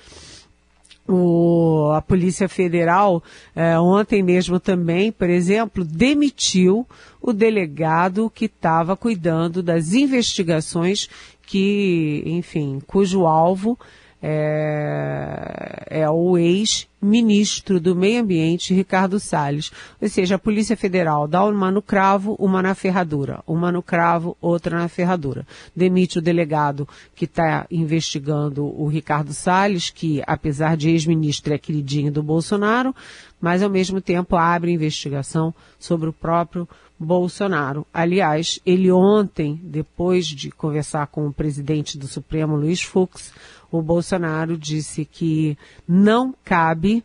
O, 1.08 1.90
a 1.92 2.00
Polícia 2.00 2.48
Federal, 2.48 3.22
é, 3.54 3.78
ontem 3.78 4.22
mesmo 4.22 4.60
também, 4.60 5.10
por 5.10 5.28
exemplo, 5.28 5.84
demitiu 5.84 6.86
o 7.20 7.32
delegado 7.32 8.30
que 8.30 8.44
estava 8.44 8.96
cuidando 8.96 9.62
das 9.62 9.92
investigações 9.92 11.08
que, 11.44 12.22
enfim, 12.26 12.80
cujo 12.86 13.26
alvo 13.26 13.76
é, 14.22 15.86
é 15.88 16.10
o 16.10 16.36
ex-ministro 16.36 17.80
do 17.80 17.96
Meio 17.96 18.20
Ambiente, 18.22 18.74
Ricardo 18.74 19.18
Salles. 19.18 19.72
Ou 20.00 20.08
seja, 20.08 20.34
a 20.34 20.38
Polícia 20.38 20.76
Federal 20.76 21.26
dá 21.26 21.44
uma 21.44 21.70
no 21.70 21.80
cravo, 21.80 22.36
uma 22.38 22.62
na 22.62 22.74
ferradura. 22.74 23.42
Uma 23.46 23.72
no 23.72 23.82
cravo, 23.82 24.36
outra 24.40 24.78
na 24.78 24.88
ferradura. 24.88 25.46
Demite 25.74 26.18
o 26.18 26.22
delegado 26.22 26.86
que 27.14 27.24
está 27.24 27.66
investigando 27.70 28.64
o 28.64 28.86
Ricardo 28.88 29.32
Salles, 29.32 29.90
que, 29.90 30.22
apesar 30.26 30.76
de 30.76 30.90
ex-ministro, 30.90 31.54
é 31.54 31.58
queridinho 31.58 32.12
do 32.12 32.22
Bolsonaro, 32.22 32.94
mas 33.40 33.62
ao 33.62 33.70
mesmo 33.70 34.00
tempo 34.00 34.36
abre 34.36 34.72
investigação 34.72 35.54
sobre 35.78 36.08
o 36.08 36.12
próprio 36.12 36.68
Bolsonaro. 37.00 37.86
Aliás, 37.94 38.60
ele 38.66 38.92
ontem, 38.92 39.58
depois 39.64 40.26
de 40.26 40.50
conversar 40.50 41.06
com 41.06 41.26
o 41.26 41.32
presidente 41.32 41.96
do 41.96 42.06
Supremo, 42.06 42.54
Luiz 42.54 42.82
Fux, 42.82 43.32
o 43.70 43.80
Bolsonaro 43.82 44.56
disse 44.56 45.04
que 45.04 45.56
não 45.86 46.34
cabe 46.44 47.04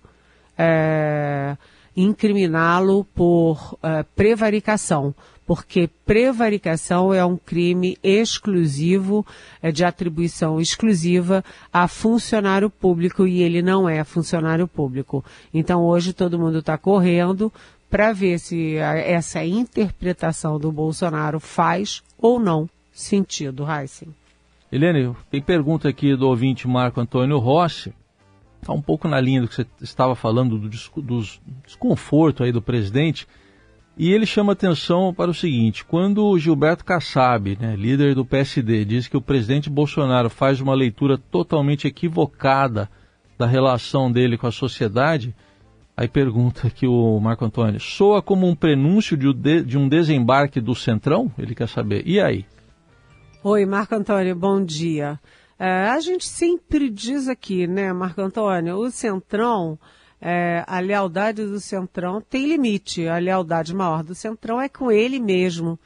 é, 0.57 1.55
incriminá-lo 1.95 3.05
por 3.15 3.77
é, 3.81 4.03
prevaricação, 4.15 5.13
porque 5.45 5.89
prevaricação 6.05 7.13
é 7.13 7.23
um 7.23 7.37
crime 7.37 7.97
exclusivo, 8.03 9.25
é 9.61 9.71
de 9.71 9.85
atribuição 9.85 10.59
exclusiva 10.59 11.43
a 11.71 11.87
funcionário 11.87 12.69
público 12.69 13.27
e 13.27 13.43
ele 13.43 13.61
não 13.61 13.87
é 13.87 14.03
funcionário 14.03 14.67
público. 14.67 15.23
Então 15.53 15.83
hoje 15.83 16.13
todo 16.13 16.39
mundo 16.39 16.59
está 16.59 16.77
correndo 16.77 17.53
para 17.89 18.11
ver 18.11 18.39
se 18.39 18.75
essa 18.75 19.45
interpretação 19.45 20.59
do 20.59 20.71
Bolsonaro 20.71 21.39
faz 21.39 22.01
ou 22.17 22.39
não 22.39 22.67
sentido, 22.91 23.65
Heisen. 23.69 24.09
Helene, 24.71 25.15
tem 25.29 25.41
pergunta 25.41 25.87
aqui 25.87 26.15
do 26.15 26.27
ouvinte 26.27 26.67
Marco 26.67 26.99
Antônio 26.99 27.37
Rossi. 27.37 27.93
Está 28.61 28.73
um 28.73 28.81
pouco 28.81 29.07
na 29.07 29.21
linha 29.21 29.41
do 29.41 29.47
que 29.47 29.55
você 29.55 29.65
estava 29.79 30.15
falando, 30.15 30.57
do, 30.57 30.69
do 31.01 31.23
desconforto 31.63 32.43
aí 32.43 32.51
do 32.51 32.61
presidente. 32.61 33.27
E 33.97 34.11
ele 34.11 34.25
chama 34.25 34.53
atenção 34.53 35.13
para 35.13 35.31
o 35.31 35.33
seguinte: 35.35 35.85
quando 35.85 36.25
o 36.25 36.37
Gilberto 36.39 36.83
Kassab, 36.83 37.57
né, 37.59 37.75
líder 37.75 38.15
do 38.15 38.25
PSD, 38.25 38.83
diz 38.83 39.07
que 39.07 39.15
o 39.15 39.21
presidente 39.21 39.69
Bolsonaro 39.69 40.29
faz 40.29 40.59
uma 40.59 40.73
leitura 40.73 41.17
totalmente 41.17 41.87
equivocada 41.87 42.89
da 43.37 43.45
relação 43.45 44.11
dele 44.11 44.37
com 44.37 44.47
a 44.47 44.51
sociedade, 44.51 45.35
aí 45.95 46.07
pergunta 46.07 46.67
aqui 46.67 46.87
o 46.87 47.19
Marco 47.19 47.45
Antônio: 47.45 47.79
soa 47.79 48.21
como 48.21 48.47
um 48.47 48.55
prenúncio 48.55 49.15
de, 49.15 49.61
de 49.63 49.77
um 49.77 49.87
desembarque 49.87 50.59
do 50.59 50.75
Centrão? 50.75 51.31
Ele 51.37 51.55
quer 51.55 51.69
saber. 51.69 52.01
E 52.05 52.19
aí? 52.19 52.45
Oi, 53.47 53.63
Marco 53.63 53.93
Antônio, 53.93 54.35
bom 54.35 54.65
dia. 54.65 55.19
É, 55.59 55.69
a 55.89 55.99
gente 55.99 56.27
sempre 56.27 56.89
diz 56.89 57.27
aqui, 57.27 57.67
né, 57.67 57.93
Marco 57.93 58.19
Antônio, 58.19 58.75
o 58.75 58.89
Centrão, 58.89 59.77
é, 60.19 60.63
a 60.65 60.79
lealdade 60.79 61.45
do 61.45 61.59
Centrão 61.59 62.19
tem 62.19 62.47
limite. 62.47 63.07
A 63.07 63.19
lealdade 63.19 63.71
maior 63.71 64.03
do 64.03 64.15
Centrão 64.15 64.59
é 64.59 64.67
com 64.67 64.91
ele 64.91 65.19
mesmo 65.19 65.79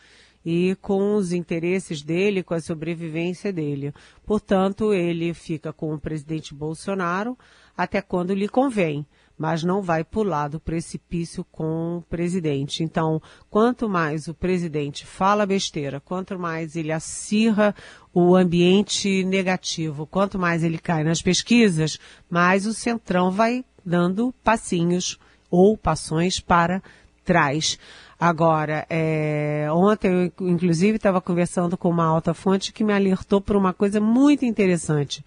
e 0.45 0.77
com 0.81 1.15
os 1.15 1.33
interesses 1.33 2.01
dele, 2.01 2.43
com 2.43 2.53
a 2.53 2.61
sobrevivência 2.61 3.51
dele. 3.51 3.93
Portanto, 4.25 4.93
ele 4.93 5.33
fica 5.33 5.73
com 5.73 5.93
o 5.93 5.99
presidente 5.99 6.53
Bolsonaro 6.53 7.37
até 7.75 8.01
quando 8.01 8.33
lhe 8.33 8.47
convém 8.47 9.05
mas 9.39 9.63
não 9.63 9.81
vai 9.81 10.03
pular 10.03 10.49
do 10.49 10.59
precipício 10.59 11.45
com 11.49 11.97
o 11.97 12.01
presidente. 12.01 12.83
Então, 12.83 13.21
quanto 13.49 13.87
mais 13.87 14.27
o 14.27 14.33
presidente 14.33 15.05
fala 15.05 15.45
besteira, 15.45 16.01
quanto 16.01 16.37
mais 16.37 16.75
ele 16.75 16.91
acirra 16.91 17.73
o 18.13 18.35
ambiente 18.35 19.23
negativo, 19.23 20.05
quanto 20.05 20.37
mais 20.37 20.61
ele 20.61 20.77
cai 20.77 21.05
nas 21.05 21.21
pesquisas, 21.21 21.97
mais 22.29 22.65
o 22.65 22.73
Centrão 22.73 23.31
vai 23.31 23.63
dando 23.85 24.33
passinhos 24.43 25.17
ou 25.49 25.77
passões 25.77 26.41
para 26.41 26.83
trás. 27.23 27.79
Agora, 28.19 28.85
é, 28.89 29.67
ontem 29.71 30.11
eu, 30.11 30.47
inclusive, 30.47 30.97
estava 30.97 31.21
conversando 31.21 31.77
com 31.77 31.89
uma 31.89 32.03
alta 32.03 32.33
fonte 32.33 32.73
que 32.73 32.83
me 32.83 32.91
alertou 32.91 33.39
por 33.39 33.55
uma 33.55 33.71
coisa 33.71 34.01
muito 34.01 34.43
interessante. 34.43 35.23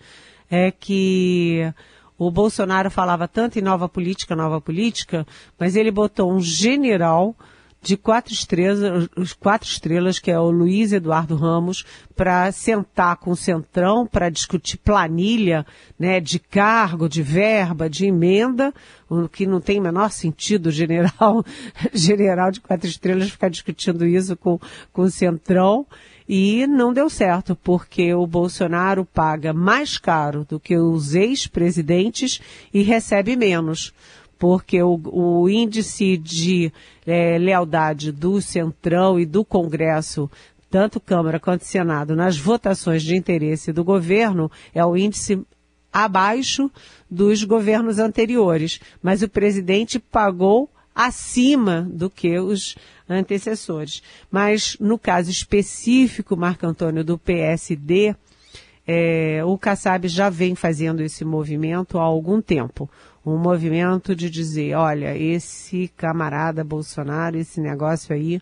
É 0.51 0.71
que 0.71 1.73
O 2.27 2.31
Bolsonaro 2.31 2.91
falava 2.91 3.27
tanto 3.27 3.59
em 3.59 3.63
nova 3.63 3.89
política, 3.89 4.37
nova 4.37 4.61
política, 4.61 5.27
mas 5.59 5.75
ele 5.75 5.91
botou 5.91 6.33
um 6.33 6.41
general 6.41 7.35
de 7.83 7.97
quatro 7.97 8.33
estrelas, 8.33 9.09
quatro 9.41 9.69
estrelas, 9.69 10.21
que 10.21 10.31
é 10.31 10.39
o 10.39 10.53
Luiz 10.53 10.93
Eduardo 10.93 11.35
Ramos, 11.35 11.85
para 12.15 12.53
sentar 12.53 13.17
com 13.17 13.33
o 13.33 13.37
Centrão 13.37 14.07
para 14.07 14.31
discutir 14.31 14.77
planilha, 14.79 15.67
né, 15.99 16.21
de 16.21 16.39
cargo, 16.39 17.09
de 17.09 17.23
verba, 17.23 17.91
de 17.91 18.07
emenda, 18.07 18.73
o 19.11 19.29
que 19.29 19.45
não 19.45 19.61
tem 19.61 19.81
o 19.81 19.83
menor 19.83 20.13
sentido 20.13 20.71
general, 20.71 21.45
general 21.93 22.53
de 22.53 22.61
quatro 22.61 22.89
estrelas 22.89 23.31
ficar 23.31 23.49
discutindo 23.49 24.07
isso 24.07 24.37
com, 24.37 24.61
com 24.93 25.03
o 25.03 25.11
Centrão. 25.11 25.85
E 26.29 26.67
não 26.67 26.93
deu 26.93 27.11
certo, 27.11 27.57
porque 27.57 28.15
o 28.15 28.27
Bolsonaro 28.27 29.05
paga 29.05 29.53
mais 29.53 29.99
caro 29.99 30.47
do 30.49 30.59
que 30.61 30.77
os 30.77 31.15
ex-presidentes 31.15 32.41
e 32.73 32.83
recebe 32.83 33.37
menos 33.37 33.93
porque 34.43 34.83
o, 34.83 35.01
o 35.05 35.49
índice 35.49 36.17
de 36.17 36.73
é, 37.07 37.39
lealdade 37.39 38.11
do 38.11 38.41
Centrão 38.41 39.17
e 39.21 39.25
do 39.25 39.45
Congresso, 39.45 40.29
tanto 40.69 40.99
Câmara 40.99 41.39
quanto 41.39 41.65
Senado, 41.65 42.17
nas 42.17 42.37
votações 42.37 43.05
de 43.05 43.17
interesse 43.17 43.73
do 43.73 43.85
governo, 43.85 44.51
é 44.75 44.85
o 44.85 44.97
índice 44.97 45.47
abaixo 45.93 46.69
dos 47.09 47.45
governos 47.45 48.01
anteriores. 48.01 48.81
Mas 49.01 49.23
o 49.23 49.29
presidente 49.29 50.01
pagou 50.01 50.69
acima 50.95 51.89
do 51.91 52.09
que 52.09 52.39
os 52.39 52.77
antecessores. 53.09 54.03
Mas 54.31 54.77
no 54.81 54.99
caso 54.99 55.31
específico, 55.31 56.37
Marco 56.37 56.67
Antônio, 56.67 57.05
do 57.05 57.19
PSD, 57.19 58.15
é, 58.87 59.43
o 59.45 59.57
Kassab 59.57 60.09
já 60.09 60.29
vem 60.29 60.55
fazendo 60.55 61.03
esse 61.03 61.25
movimento 61.25 61.99
há 61.99 62.03
algum 62.03 62.41
tempo 62.41 62.89
um 63.25 63.39
movimento 63.39 64.17
de 64.17 64.29
dizer, 64.29 64.75
olha, 64.75 65.17
esse 65.17 65.89
camarada 65.97 66.65
Bolsonaro, 66.65 67.39
esse 67.39 67.61
negócio 67.61 68.15
aí 68.15 68.41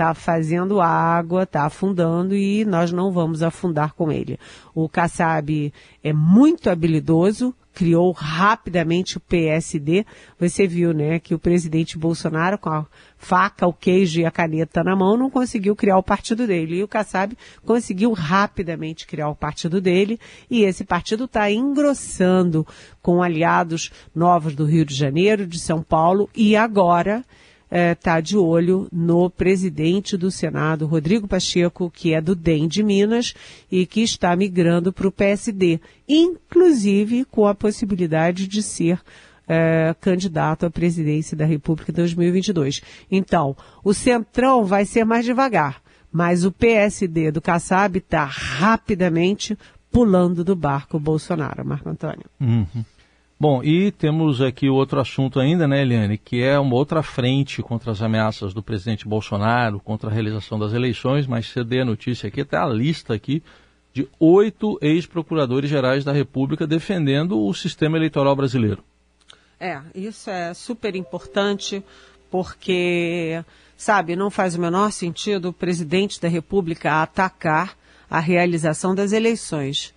está 0.00 0.14
fazendo 0.14 0.80
água, 0.80 1.42
está 1.42 1.66
afundando 1.66 2.34
e 2.34 2.64
nós 2.64 2.90
não 2.90 3.12
vamos 3.12 3.42
afundar 3.42 3.92
com 3.92 4.10
ele. 4.10 4.38
O 4.74 4.88
Kassab 4.88 5.70
é 6.02 6.12
muito 6.12 6.70
habilidoso, 6.70 7.54
criou 7.74 8.10
rapidamente 8.10 9.18
o 9.18 9.20
PSD. 9.20 10.06
Você 10.38 10.66
viu, 10.66 10.94
né, 10.94 11.18
que 11.18 11.34
o 11.34 11.38
presidente 11.38 11.98
Bolsonaro, 11.98 12.56
com 12.56 12.70
a 12.70 12.86
faca, 13.18 13.66
o 13.66 13.74
queijo 13.74 14.20
e 14.20 14.24
a 14.24 14.30
caneta 14.30 14.82
na 14.82 14.96
mão, 14.96 15.18
não 15.18 15.28
conseguiu 15.28 15.76
criar 15.76 15.98
o 15.98 16.02
partido 16.02 16.46
dele. 16.46 16.76
E 16.76 16.82
o 16.82 16.88
Kassab 16.88 17.36
conseguiu 17.62 18.12
rapidamente 18.12 19.06
criar 19.06 19.28
o 19.28 19.36
partido 19.36 19.82
dele. 19.82 20.18
E 20.50 20.62
esse 20.62 20.82
partido 20.82 21.24
está 21.24 21.50
engrossando 21.50 22.66
com 23.02 23.22
aliados 23.22 23.92
novos 24.14 24.54
do 24.54 24.64
Rio 24.64 24.86
de 24.86 24.94
Janeiro, 24.94 25.46
de 25.46 25.58
São 25.58 25.82
Paulo 25.82 26.28
e 26.34 26.56
agora 26.56 27.22
está 27.70 28.18
é, 28.18 28.22
de 28.22 28.36
olho 28.36 28.88
no 28.92 29.30
presidente 29.30 30.16
do 30.16 30.30
Senado, 30.30 30.86
Rodrigo 30.86 31.28
Pacheco, 31.28 31.90
que 31.90 32.12
é 32.12 32.20
do 32.20 32.34
DEM 32.34 32.66
de 32.66 32.82
Minas 32.82 33.34
e 33.70 33.86
que 33.86 34.02
está 34.02 34.34
migrando 34.34 34.92
para 34.92 35.06
o 35.06 35.12
PSD, 35.12 35.80
inclusive 36.08 37.24
com 37.24 37.46
a 37.46 37.54
possibilidade 37.54 38.48
de 38.48 38.62
ser 38.62 39.00
é, 39.46 39.94
candidato 40.00 40.66
à 40.66 40.70
presidência 40.70 41.36
da 41.36 41.44
República 41.44 41.90
em 41.90 41.94
2022. 41.94 42.82
Então, 43.10 43.56
o 43.84 43.94
Centrão 43.94 44.64
vai 44.64 44.84
ser 44.84 45.04
mais 45.04 45.24
devagar, 45.24 45.80
mas 46.12 46.44
o 46.44 46.52
PSD 46.52 47.30
do 47.30 47.40
Kassab 47.40 47.98
está 47.98 48.24
rapidamente 48.24 49.56
pulando 49.90 50.44
do 50.44 50.54
barco 50.54 50.98
Bolsonaro, 50.98 51.64
Marco 51.64 51.88
Antônio. 51.88 52.26
Uhum. 52.40 52.84
Bom, 53.42 53.64
e 53.64 53.90
temos 53.90 54.42
aqui 54.42 54.68
outro 54.68 55.00
assunto 55.00 55.40
ainda, 55.40 55.66
né, 55.66 55.80
Eliane, 55.80 56.18
que 56.18 56.42
é 56.42 56.58
uma 56.58 56.74
outra 56.74 57.02
frente 57.02 57.62
contra 57.62 57.90
as 57.90 58.02
ameaças 58.02 58.52
do 58.52 58.62
presidente 58.62 59.08
Bolsonaro, 59.08 59.80
contra 59.80 60.10
a 60.10 60.12
realização 60.12 60.58
das 60.58 60.74
eleições, 60.74 61.26
mas 61.26 61.54
dê 61.66 61.80
a 61.80 61.84
notícia 61.86 62.28
aqui, 62.28 62.42
até 62.42 62.58
a 62.58 62.66
lista 62.66 63.14
aqui 63.14 63.42
de 63.94 64.06
oito 64.20 64.78
ex-procuradores 64.82 65.70
gerais 65.70 66.04
da 66.04 66.12
República 66.12 66.66
defendendo 66.66 67.42
o 67.42 67.54
sistema 67.54 67.96
eleitoral 67.96 68.36
brasileiro. 68.36 68.84
É, 69.58 69.80
isso 69.94 70.28
é 70.28 70.52
super 70.52 70.94
importante, 70.94 71.82
porque, 72.30 73.42
sabe, 73.74 74.16
não 74.16 74.30
faz 74.30 74.54
o 74.54 74.60
menor 74.60 74.92
sentido 74.92 75.48
o 75.48 75.52
presidente 75.54 76.20
da 76.20 76.28
República 76.28 77.00
atacar 77.00 77.74
a 78.10 78.20
realização 78.20 78.94
das 78.94 79.12
eleições 79.12 79.94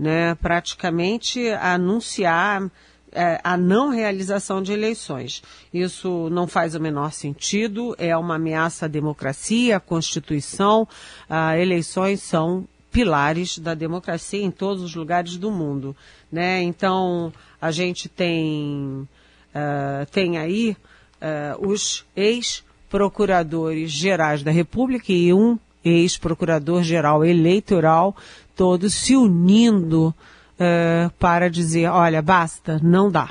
né, 0.00 0.34
praticamente 0.36 1.50
anunciar 1.50 2.70
é, 3.12 3.38
a 3.44 3.54
não 3.54 3.90
realização 3.90 4.62
de 4.62 4.72
eleições. 4.72 5.42
Isso 5.74 6.30
não 6.30 6.46
faz 6.46 6.74
o 6.74 6.80
menor 6.80 7.12
sentido, 7.12 7.94
é 7.98 8.16
uma 8.16 8.36
ameaça 8.36 8.86
à 8.86 8.88
democracia, 8.88 9.76
à 9.76 9.80
Constituição. 9.80 10.88
Ah, 11.28 11.58
eleições 11.58 12.22
são 12.22 12.66
pilares 12.90 13.58
da 13.58 13.74
democracia 13.74 14.42
em 14.42 14.50
todos 14.50 14.82
os 14.82 14.94
lugares 14.94 15.36
do 15.36 15.50
mundo. 15.50 15.94
Né? 16.32 16.62
Então, 16.62 17.30
a 17.60 17.70
gente 17.70 18.08
tem, 18.08 19.06
uh, 19.54 20.06
tem 20.10 20.38
aí 20.38 20.76
uh, 21.20 21.68
os 21.68 22.06
ex-procuradores 22.16 23.90
gerais 23.90 24.42
da 24.42 24.50
República 24.50 25.12
e 25.12 25.32
um 25.34 25.58
ex-procurador-geral 25.84 27.24
eleitoral 27.24 28.16
todos 28.54 28.94
se 28.94 29.16
unindo 29.16 30.14
uh, 30.58 31.10
para 31.18 31.48
dizer, 31.48 31.88
olha, 31.88 32.20
basta, 32.20 32.78
não 32.82 33.10
dá. 33.10 33.30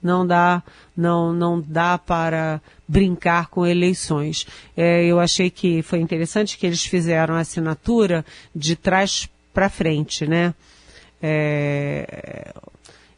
Não 0.00 0.24
dá, 0.24 0.62
não, 0.96 1.32
não 1.32 1.60
dá 1.60 1.98
para 1.98 2.62
brincar 2.86 3.48
com 3.48 3.66
eleições. 3.66 4.46
É, 4.76 5.04
eu 5.04 5.18
achei 5.18 5.50
que 5.50 5.82
foi 5.82 5.98
interessante 5.98 6.56
que 6.56 6.64
eles 6.64 6.84
fizeram 6.84 7.34
a 7.34 7.40
assinatura 7.40 8.24
de 8.54 8.76
trás 8.76 9.28
para 9.52 9.68
frente, 9.68 10.24
né? 10.24 10.54
É, 11.20 12.54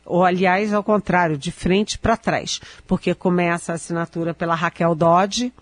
ou 0.07 0.25
aliás, 0.25 0.73
ao 0.73 0.83
contrário, 0.83 1.37
de 1.37 1.53
frente 1.53 1.99
para 1.99 2.17
trás, 2.17 2.61
porque 2.87 3.15
começa 3.15 3.73
a 3.73 3.75
assinatura 3.75 4.33
pela 4.33 4.55
Raquel 4.55 4.95
Dodge, 4.95 5.53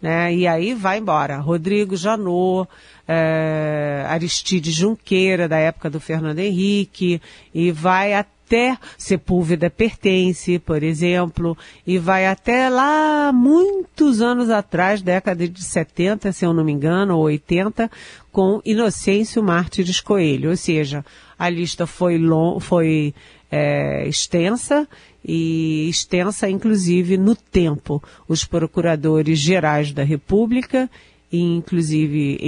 né? 0.00 0.34
E 0.34 0.46
aí 0.46 0.74
vai 0.74 0.98
embora. 0.98 1.38
Rodrigo 1.38 1.96
Janot, 1.96 2.68
é, 3.06 4.04
Aristide 4.08 4.70
Junqueira, 4.70 5.48
da 5.48 5.58
época 5.58 5.90
do 5.90 6.00
Fernando 6.00 6.38
Henrique, 6.38 7.20
e 7.54 7.70
vai 7.72 8.14
até 8.14 8.78
Sepúlveda 8.96 9.68
Pertence, 9.68 10.58
por 10.58 10.82
exemplo, 10.82 11.56
e 11.86 11.98
vai 11.98 12.26
até 12.26 12.68
lá 12.70 13.30
muitos 13.32 14.22
anos 14.22 14.48
atrás, 14.48 15.02
década 15.02 15.46
de 15.46 15.62
70, 15.62 16.32
se 16.32 16.46
eu 16.46 16.54
não 16.54 16.64
me 16.64 16.72
engano, 16.72 17.16
ou 17.16 17.24
80, 17.24 17.90
com 18.32 18.60
Inocêncio 18.64 19.42
Mártires 19.42 20.00
Coelho. 20.00 20.50
Ou 20.50 20.56
seja, 20.56 21.04
a 21.38 21.50
lista 21.50 21.86
foi, 21.86 22.16
long, 22.16 22.58
foi 22.58 23.14
é, 23.50 24.06
extensa 24.06 24.86
e 25.28 25.86
extensa 25.90 26.48
inclusive 26.48 27.18
no 27.18 27.36
tempo. 27.36 28.02
Os 28.26 28.46
procuradores 28.46 29.38
gerais 29.38 29.92
da 29.92 30.02
República 30.02 30.90
e 31.30 31.38
inclusive 31.38 32.38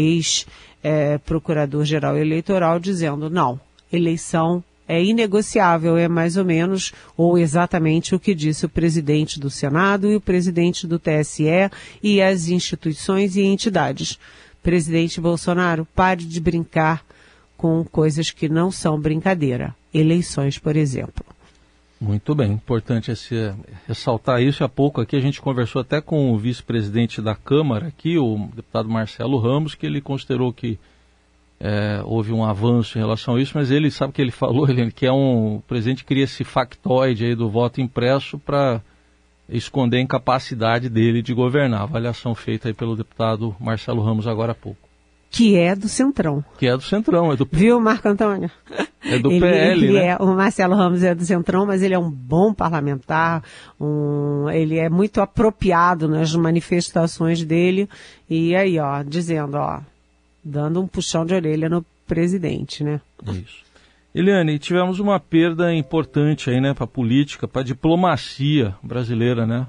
ex-procurador-geral 0.82 2.16
é, 2.16 2.22
eleitoral 2.22 2.80
dizendo 2.80 3.28
não, 3.28 3.60
eleição 3.92 4.64
é 4.88 5.04
inegociável, 5.04 5.98
é 5.98 6.08
mais 6.08 6.38
ou 6.38 6.44
menos 6.44 6.92
ou 7.16 7.38
exatamente 7.38 8.14
o 8.14 8.18
que 8.18 8.34
disse 8.34 8.64
o 8.64 8.68
presidente 8.68 9.38
do 9.38 9.50
Senado 9.50 10.10
e 10.10 10.16
o 10.16 10.20
presidente 10.20 10.86
do 10.86 10.98
TSE 10.98 11.70
e 12.02 12.22
as 12.22 12.48
instituições 12.48 13.36
e 13.36 13.42
entidades. 13.42 14.18
Presidente 14.62 15.20
Bolsonaro, 15.20 15.86
pare 15.94 16.24
de 16.24 16.40
brincar 16.40 17.04
com 17.56 17.84
coisas 17.84 18.30
que 18.30 18.48
não 18.48 18.72
são 18.72 18.98
brincadeira. 18.98 19.76
Eleições, 19.92 20.58
por 20.58 20.74
exemplo. 20.76 21.24
Muito 22.00 22.34
bem, 22.34 22.52
importante 22.52 23.10
esse, 23.10 23.54
ressaltar 23.86 24.40
isso. 24.40 24.64
Há 24.64 24.68
pouco 24.70 25.02
aqui 25.02 25.16
a 25.16 25.20
gente 25.20 25.38
conversou 25.38 25.82
até 25.82 26.00
com 26.00 26.32
o 26.32 26.38
vice-presidente 26.38 27.20
da 27.20 27.34
Câmara 27.34 27.88
aqui, 27.88 28.16
o 28.16 28.48
deputado 28.54 28.88
Marcelo 28.88 29.36
Ramos, 29.38 29.74
que 29.74 29.84
ele 29.84 30.00
considerou 30.00 30.50
que 30.50 30.78
é, 31.60 32.00
houve 32.06 32.32
um 32.32 32.42
avanço 32.42 32.96
em 32.96 33.02
relação 33.02 33.34
a 33.34 33.42
isso, 33.42 33.52
mas 33.54 33.70
ele 33.70 33.90
sabe 33.90 34.14
que 34.14 34.22
ele 34.22 34.30
falou, 34.30 34.64
Helene, 34.70 34.90
que 34.90 35.04
é 35.04 35.12
um 35.12 35.56
o 35.56 35.60
presidente 35.68 36.02
cria 36.02 36.24
esse 36.24 36.42
factoide 36.42 37.26
aí 37.26 37.34
do 37.34 37.50
voto 37.50 37.82
impresso 37.82 38.38
para 38.38 38.80
esconder 39.46 39.98
a 39.98 40.00
incapacidade 40.00 40.88
dele 40.88 41.20
de 41.20 41.34
governar. 41.34 41.82
Avaliação 41.82 42.34
feita 42.34 42.68
aí 42.68 42.72
pelo 42.72 42.96
deputado 42.96 43.54
Marcelo 43.60 44.02
Ramos 44.02 44.26
agora 44.26 44.52
há 44.52 44.54
pouco 44.54 44.89
que 45.30 45.56
é 45.56 45.76
do 45.76 45.88
Centrão. 45.88 46.44
Que 46.58 46.66
é 46.66 46.76
do 46.76 46.82
Centrão, 46.82 47.32
é 47.32 47.36
do 47.36 47.48
Viu, 47.50 47.80
Marco 47.80 48.08
Antônio? 48.08 48.50
É 49.02 49.18
do 49.18 49.30
ele, 49.30 49.40
PL, 49.40 49.84
ele 49.84 49.92
né? 49.92 50.06
É, 50.08 50.16
o 50.16 50.26
Marcelo 50.34 50.74
Ramos 50.74 51.02
é 51.04 51.14
do 51.14 51.24
Centrão, 51.24 51.64
mas 51.64 51.82
ele 51.82 51.94
é 51.94 51.98
um 51.98 52.10
bom 52.10 52.52
parlamentar, 52.52 53.42
um, 53.80 54.50
ele 54.50 54.76
é 54.76 54.90
muito 54.90 55.20
apropriado 55.20 56.08
nas 56.08 56.34
manifestações 56.34 57.44
dele, 57.44 57.88
e 58.28 58.54
aí, 58.56 58.78
ó, 58.78 59.02
dizendo, 59.02 59.56
ó, 59.56 59.80
dando 60.44 60.82
um 60.82 60.86
puxão 60.86 61.24
de 61.24 61.32
orelha 61.32 61.68
no 61.68 61.84
presidente, 62.06 62.82
né? 62.82 63.00
Isso. 63.28 63.70
Eliane, 64.12 64.58
tivemos 64.58 64.98
uma 64.98 65.20
perda 65.20 65.72
importante 65.72 66.50
aí, 66.50 66.60
né, 66.60 66.74
para 66.74 66.84
a 66.84 66.88
política, 66.88 67.46
para 67.46 67.60
a 67.60 67.64
diplomacia 67.64 68.74
brasileira, 68.82 69.46
né? 69.46 69.66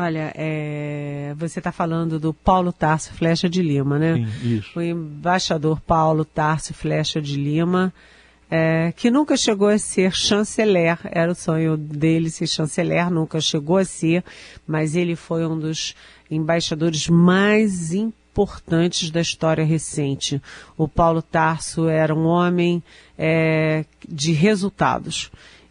Olha, 0.00 0.32
é, 0.36 1.34
você 1.36 1.58
está 1.58 1.72
falando 1.72 2.20
do 2.20 2.32
Paulo 2.32 2.72
Tarso 2.72 3.12
Flecha 3.12 3.48
de 3.48 3.60
Lima, 3.60 3.98
né? 3.98 4.14
Sim, 4.14 4.58
isso. 4.58 4.78
O 4.78 4.80
embaixador 4.80 5.80
Paulo 5.80 6.24
Tarso 6.24 6.72
Flecha 6.72 7.20
de 7.20 7.34
Lima, 7.34 7.92
é, 8.48 8.92
que 8.92 9.10
nunca 9.10 9.36
chegou 9.36 9.66
a 9.66 9.76
ser 9.76 10.12
chanceler, 10.12 11.00
era 11.04 11.32
o 11.32 11.34
sonho 11.34 11.76
dele 11.76 12.30
ser 12.30 12.46
chanceler, 12.46 13.10
nunca 13.10 13.40
chegou 13.40 13.76
a 13.76 13.84
ser, 13.84 14.22
mas 14.64 14.94
ele 14.94 15.16
foi 15.16 15.44
um 15.44 15.58
dos 15.58 15.96
embaixadores 16.30 17.08
mais 17.08 17.92
importantes 17.92 19.10
da 19.10 19.20
história 19.20 19.64
recente. 19.64 20.40
O 20.76 20.86
Paulo 20.86 21.20
Tarso 21.20 21.88
era 21.88 22.14
um 22.14 22.24
homem 22.24 22.80
é, 23.18 23.84
de 24.08 24.30
resultados. 24.30 25.28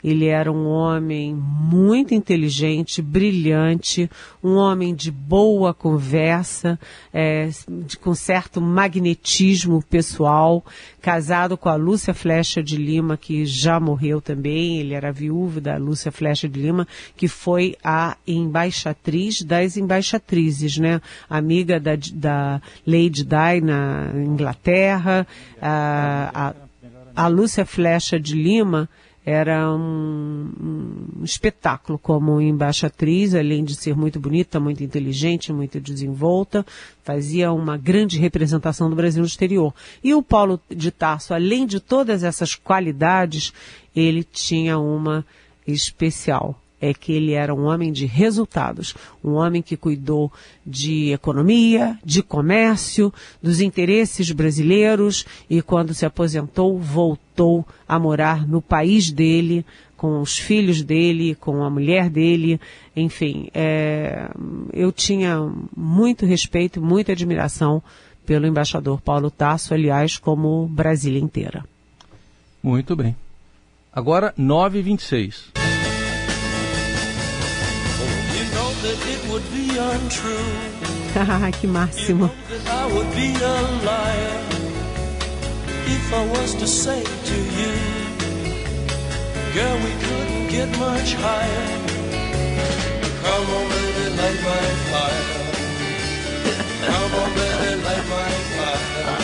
Ele 0.07 0.27
era 0.27 0.49
um 0.49 0.65
homem 0.67 1.35
muito 1.35 2.13
inteligente, 2.13 3.01
brilhante, 3.01 4.09
um 4.41 4.55
homem 4.55 4.95
de 4.95 5.11
boa 5.11 5.73
conversa, 5.73 6.79
é, 7.13 7.49
de, 7.85 7.97
com 7.97 8.15
certo 8.15 8.61
magnetismo 8.61 9.83
pessoal, 9.83 10.63
casado 11.01 11.57
com 11.57 11.67
a 11.67 11.75
Lúcia 11.75 12.13
Flecha 12.13 12.63
de 12.63 12.77
Lima, 12.77 13.17
que 13.17 13.45
já 13.45 13.81
morreu 13.81 14.21
também. 14.21 14.79
Ele 14.79 14.93
era 14.93 15.11
viúvo 15.11 15.59
da 15.59 15.75
Lúcia 15.75 16.09
Flecha 16.09 16.47
de 16.47 16.57
Lima, 16.57 16.87
que 17.17 17.27
foi 17.27 17.75
a 17.83 18.15
embaixatriz 18.25 19.41
das 19.41 19.75
embaixatrizes, 19.75 20.77
né? 20.77 21.01
Amiga 21.29 21.81
da, 21.81 21.97
da 22.13 22.61
Lady 22.85 23.25
Di 23.25 23.59
na 23.61 24.13
Inglaterra. 24.15 25.27
A, 25.61 26.53
a, 27.13 27.23
a 27.25 27.27
Lúcia 27.27 27.65
Flecha 27.65 28.17
de 28.17 28.35
Lima 28.35 28.89
era 29.29 29.69
um, 29.75 30.49
um, 30.57 31.21
espetáculo 31.21 31.99
como 31.99 32.39
embaixatriz, 32.39 33.35
além 33.35 33.61
de 33.61 33.75
ser 33.75 33.93
muito 33.93 34.21
bonita, 34.21 34.57
muito 34.57 34.81
inteligente, 34.81 35.51
muito 35.51 35.81
desenvolta, 35.81 36.65
fazia 37.03 37.51
uma 37.51 37.75
grande 37.75 38.17
representação 38.17 38.89
do 38.89 38.95
Brasil 38.95 39.19
no 39.19 39.27
exterior. 39.27 39.73
E 40.01 40.13
o 40.13 40.23
Paulo 40.23 40.61
de 40.69 40.91
Tarso, 40.91 41.33
além 41.33 41.67
de 41.67 41.81
todas 41.81 42.23
essas 42.23 42.55
qualidades, 42.55 43.51
ele 43.93 44.23
tinha 44.23 44.79
uma 44.79 45.25
especial 45.67 46.57
é 46.79 46.93
que 46.93 47.11
ele 47.11 47.33
era 47.33 47.53
um 47.53 47.65
homem 47.65 47.91
de 47.91 48.05
resultados, 48.05 48.95
um 49.23 49.33
homem 49.33 49.61
que 49.61 49.75
cuidou 49.75 50.31
de 50.65 51.11
economia, 51.11 51.97
de 52.03 52.21
comércio, 52.21 53.13
dos 53.41 53.61
interesses 53.61 54.31
brasileiros 54.31 55.25
e 55.49 55.61
quando 55.61 55.93
se 55.93 56.05
aposentou 56.05 56.77
voltou 56.79 57.65
a 57.87 57.99
morar 57.99 58.47
no 58.47 58.61
país 58.61 59.11
dele, 59.11 59.65
com 59.95 60.21
os 60.21 60.37
filhos 60.37 60.83
dele, 60.83 61.33
com 61.35 61.63
a 61.63 61.69
mulher 61.69 62.09
dele, 62.09 62.61
enfim, 62.95 63.49
é, 63.53 64.29
eu 64.71 64.91
tinha 64.91 65.39
muito 65.75 66.25
respeito, 66.25 66.79
muita 66.79 67.13
admiração 67.13 67.81
pelo 68.25 68.45
embaixador 68.45 69.01
Paulo 69.01 69.31
Tasso, 69.31 69.73
aliás, 69.73 70.17
como 70.17 70.67
Brasília 70.67 71.19
inteira. 71.19 71.65
Muito 72.61 72.95
bem. 72.95 73.15
Agora, 73.91 74.33
9h26. 74.37 75.66
Light 97.87 98.05
my 98.09 98.29
fire. 98.57 99.17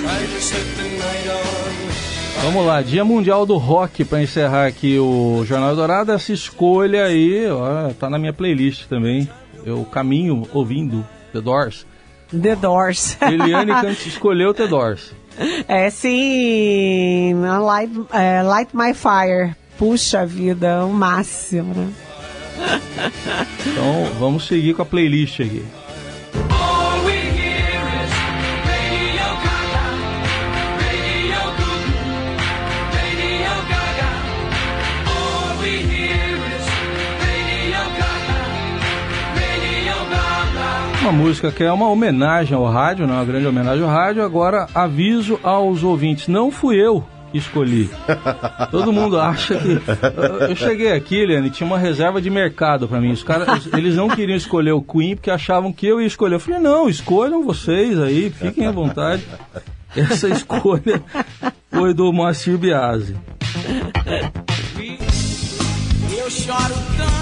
Try 0.00 0.20
to 0.26 0.40
set 0.40 0.66
the 0.76 0.88
night 0.98 1.28
on. 1.28 2.07
Vamos 2.42 2.64
lá, 2.64 2.80
Dia 2.80 3.04
Mundial 3.04 3.44
do 3.44 3.56
Rock, 3.56 4.04
para 4.04 4.22
encerrar 4.22 4.66
aqui 4.66 4.98
o 4.98 5.44
Jornal 5.44 5.74
Dourado. 5.74 6.12
Essa 6.12 6.32
escolha 6.32 7.04
aí, 7.04 7.46
ó, 7.50 7.90
tá 7.92 8.08
na 8.08 8.18
minha 8.18 8.32
playlist 8.32 8.86
também. 8.86 9.28
Eu 9.64 9.84
caminho 9.84 10.46
ouvindo 10.52 11.04
The 11.32 11.40
Doors. 11.40 11.86
The 12.30 12.56
Doors. 12.56 13.18
Eliane 13.20 13.72
escolheu 14.06 14.54
The 14.54 14.66
Doors. 14.66 15.12
É 15.66 15.90
sim, 15.90 17.34
Light, 17.34 17.92
é, 18.12 18.42
Light 18.42 18.70
My 18.74 18.94
Fire. 18.94 19.54
Puxa 19.76 20.24
vida, 20.26 20.84
o 20.84 20.92
máximo, 20.92 21.74
né? 21.74 21.92
Então 23.66 24.10
vamos 24.18 24.46
seguir 24.46 24.74
com 24.74 24.82
a 24.82 24.86
playlist 24.86 25.40
aqui. 25.40 25.64
Uma 41.08 41.24
música 41.24 41.50
que 41.50 41.64
é 41.64 41.72
uma 41.72 41.88
homenagem 41.88 42.54
ao 42.54 42.66
rádio, 42.66 43.06
né? 43.06 43.14
uma 43.14 43.24
grande 43.24 43.46
homenagem 43.46 43.82
ao 43.82 43.88
rádio. 43.88 44.22
Agora, 44.22 44.66
aviso 44.74 45.40
aos 45.42 45.82
ouvintes: 45.82 46.28
não 46.28 46.50
fui 46.50 46.76
eu 46.76 47.02
que 47.32 47.38
escolhi. 47.38 47.88
Todo 48.70 48.92
mundo 48.92 49.18
acha 49.18 49.54
que. 49.54 49.80
Eu 50.50 50.54
cheguei 50.54 50.92
aqui, 50.92 51.24
Liane, 51.24 51.48
tinha 51.48 51.66
uma 51.66 51.78
reserva 51.78 52.20
de 52.20 52.28
mercado 52.28 52.86
para 52.86 53.00
mim. 53.00 53.10
Os 53.10 53.22
caras, 53.22 53.66
eles 53.72 53.96
não 53.96 54.08
queriam 54.08 54.36
escolher 54.36 54.72
o 54.72 54.82
Queen 54.82 55.16
porque 55.16 55.30
achavam 55.30 55.72
que 55.72 55.86
eu 55.86 55.98
ia 55.98 56.06
escolher. 56.06 56.34
Eu 56.34 56.40
falei: 56.40 56.60
não, 56.60 56.90
escolham 56.90 57.42
vocês 57.42 57.98
aí, 57.98 58.28
fiquem 58.28 58.66
à 58.66 58.70
vontade. 58.70 59.26
Essa 59.96 60.28
escolha 60.28 61.02
foi 61.70 61.94
do 61.94 62.12
Moacir 62.12 62.58
Biasi. 62.58 63.16
Eu 66.18 66.30
choro 66.30 66.74
tanto. 66.98 67.17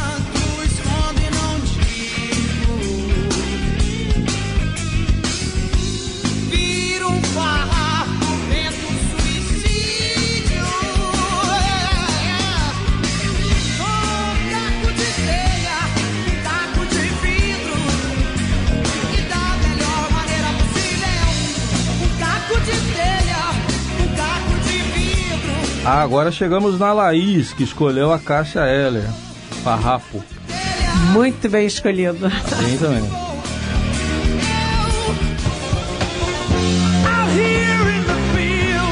Agora 26.06 26.30
chegamos 26.30 26.78
na 26.78 26.92
Laís, 26.92 27.52
que 27.52 27.64
escolheu 27.64 28.12
a 28.12 28.18
Cássia 28.18 28.60
Heller. 28.60 29.10
Farrapo. 29.64 30.22
Muito 31.12 31.48
bem 31.48 31.66
escolhido. 31.66 32.30
Sim, 32.30 32.78
também. 32.78 33.02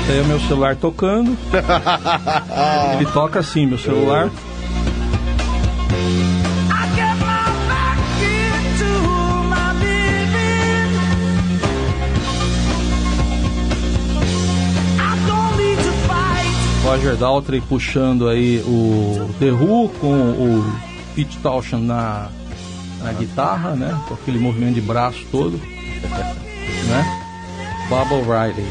Tem 0.08 0.20
o 0.20 0.24
meu 0.24 0.40
celular 0.40 0.74
tocando. 0.74 1.38
Ele 2.98 3.06
toca 3.06 3.38
assim, 3.38 3.64
meu 3.64 3.78
celular. 3.78 4.28
Roger 16.84 17.16
Daltrey 17.16 17.62
puxando 17.62 18.28
aí 18.28 18.58
o 18.58 19.30
The 19.38 19.50
Who 19.50 19.88
com 20.00 20.12
o 20.12 20.72
Pete 21.14 21.38
Townshend 21.38 21.82
na, 21.82 22.28
na 23.02 23.12
guitarra, 23.14 23.70
né? 23.70 23.98
Com 24.06 24.12
aquele 24.12 24.38
movimento 24.38 24.74
de 24.74 24.82
braço 24.82 25.24
todo, 25.32 25.56
né? 25.56 27.24
Bob 27.88 28.12
O'Reilly. 28.12 28.66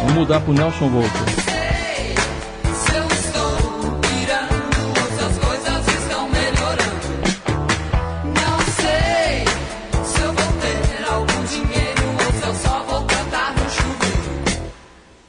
Vamos 0.00 0.14
mudar 0.14 0.40
pro 0.40 0.54
Nelson 0.54 0.88
Volker. 0.88 1.43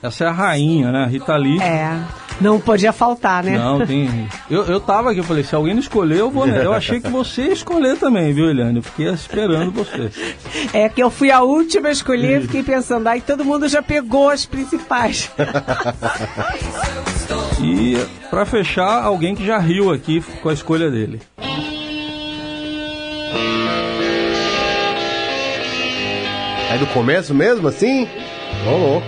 Essa 0.05 0.25
é 0.25 0.27
a 0.27 0.31
rainha, 0.31 0.91
né? 0.91 1.07
Rita 1.09 1.35
Lee. 1.35 1.59
É. 1.59 1.99
Não 2.39 2.59
podia 2.59 2.91
faltar, 2.91 3.43
né? 3.43 3.57
Não, 3.57 3.85
tem. 3.85 4.27
Eu, 4.49 4.63
eu 4.65 4.79
tava 4.79 5.09
aqui, 5.09 5.19
eu 5.19 5.23
falei, 5.23 5.43
se 5.43 5.55
alguém 5.55 5.73
não 5.73 5.81
escolher, 5.81 6.19
eu 6.19 6.29
vou. 6.29 6.47
Eu 6.47 6.73
achei 6.73 6.99
que 6.99 7.09
você 7.09 7.43
ia 7.43 7.53
escolher 7.53 7.97
também, 7.97 8.31
viu, 8.33 8.49
Eliane? 8.49 8.77
Eu 8.77 8.83
fiquei 8.83 9.07
esperando 9.09 9.71
você. 9.71 10.11
É 10.71 10.87
que 10.87 11.01
eu 11.01 11.09
fui 11.09 11.31
a 11.31 11.41
última 11.41 11.87
a 11.87 11.91
escolher, 11.91 12.41
fiquei 12.41 12.61
pensando, 12.61 13.07
aí 13.07 13.21
todo 13.21 13.43
mundo 13.43 13.67
já 13.67 13.81
pegou 13.81 14.29
as 14.29 14.45
principais. 14.45 15.31
E 17.61 17.97
para 18.29 18.45
fechar, 18.45 19.03
alguém 19.03 19.33
que 19.33 19.45
já 19.45 19.57
riu 19.57 19.91
aqui 19.91 20.21
com 20.43 20.49
a 20.49 20.53
escolha 20.53 20.91
dele. 20.91 21.21
É 26.69 26.77
do 26.77 26.85
começo 26.87 27.33
mesmo, 27.33 27.67
assim? 27.67 28.07
Ô, 28.67 28.77
louco. 28.77 29.07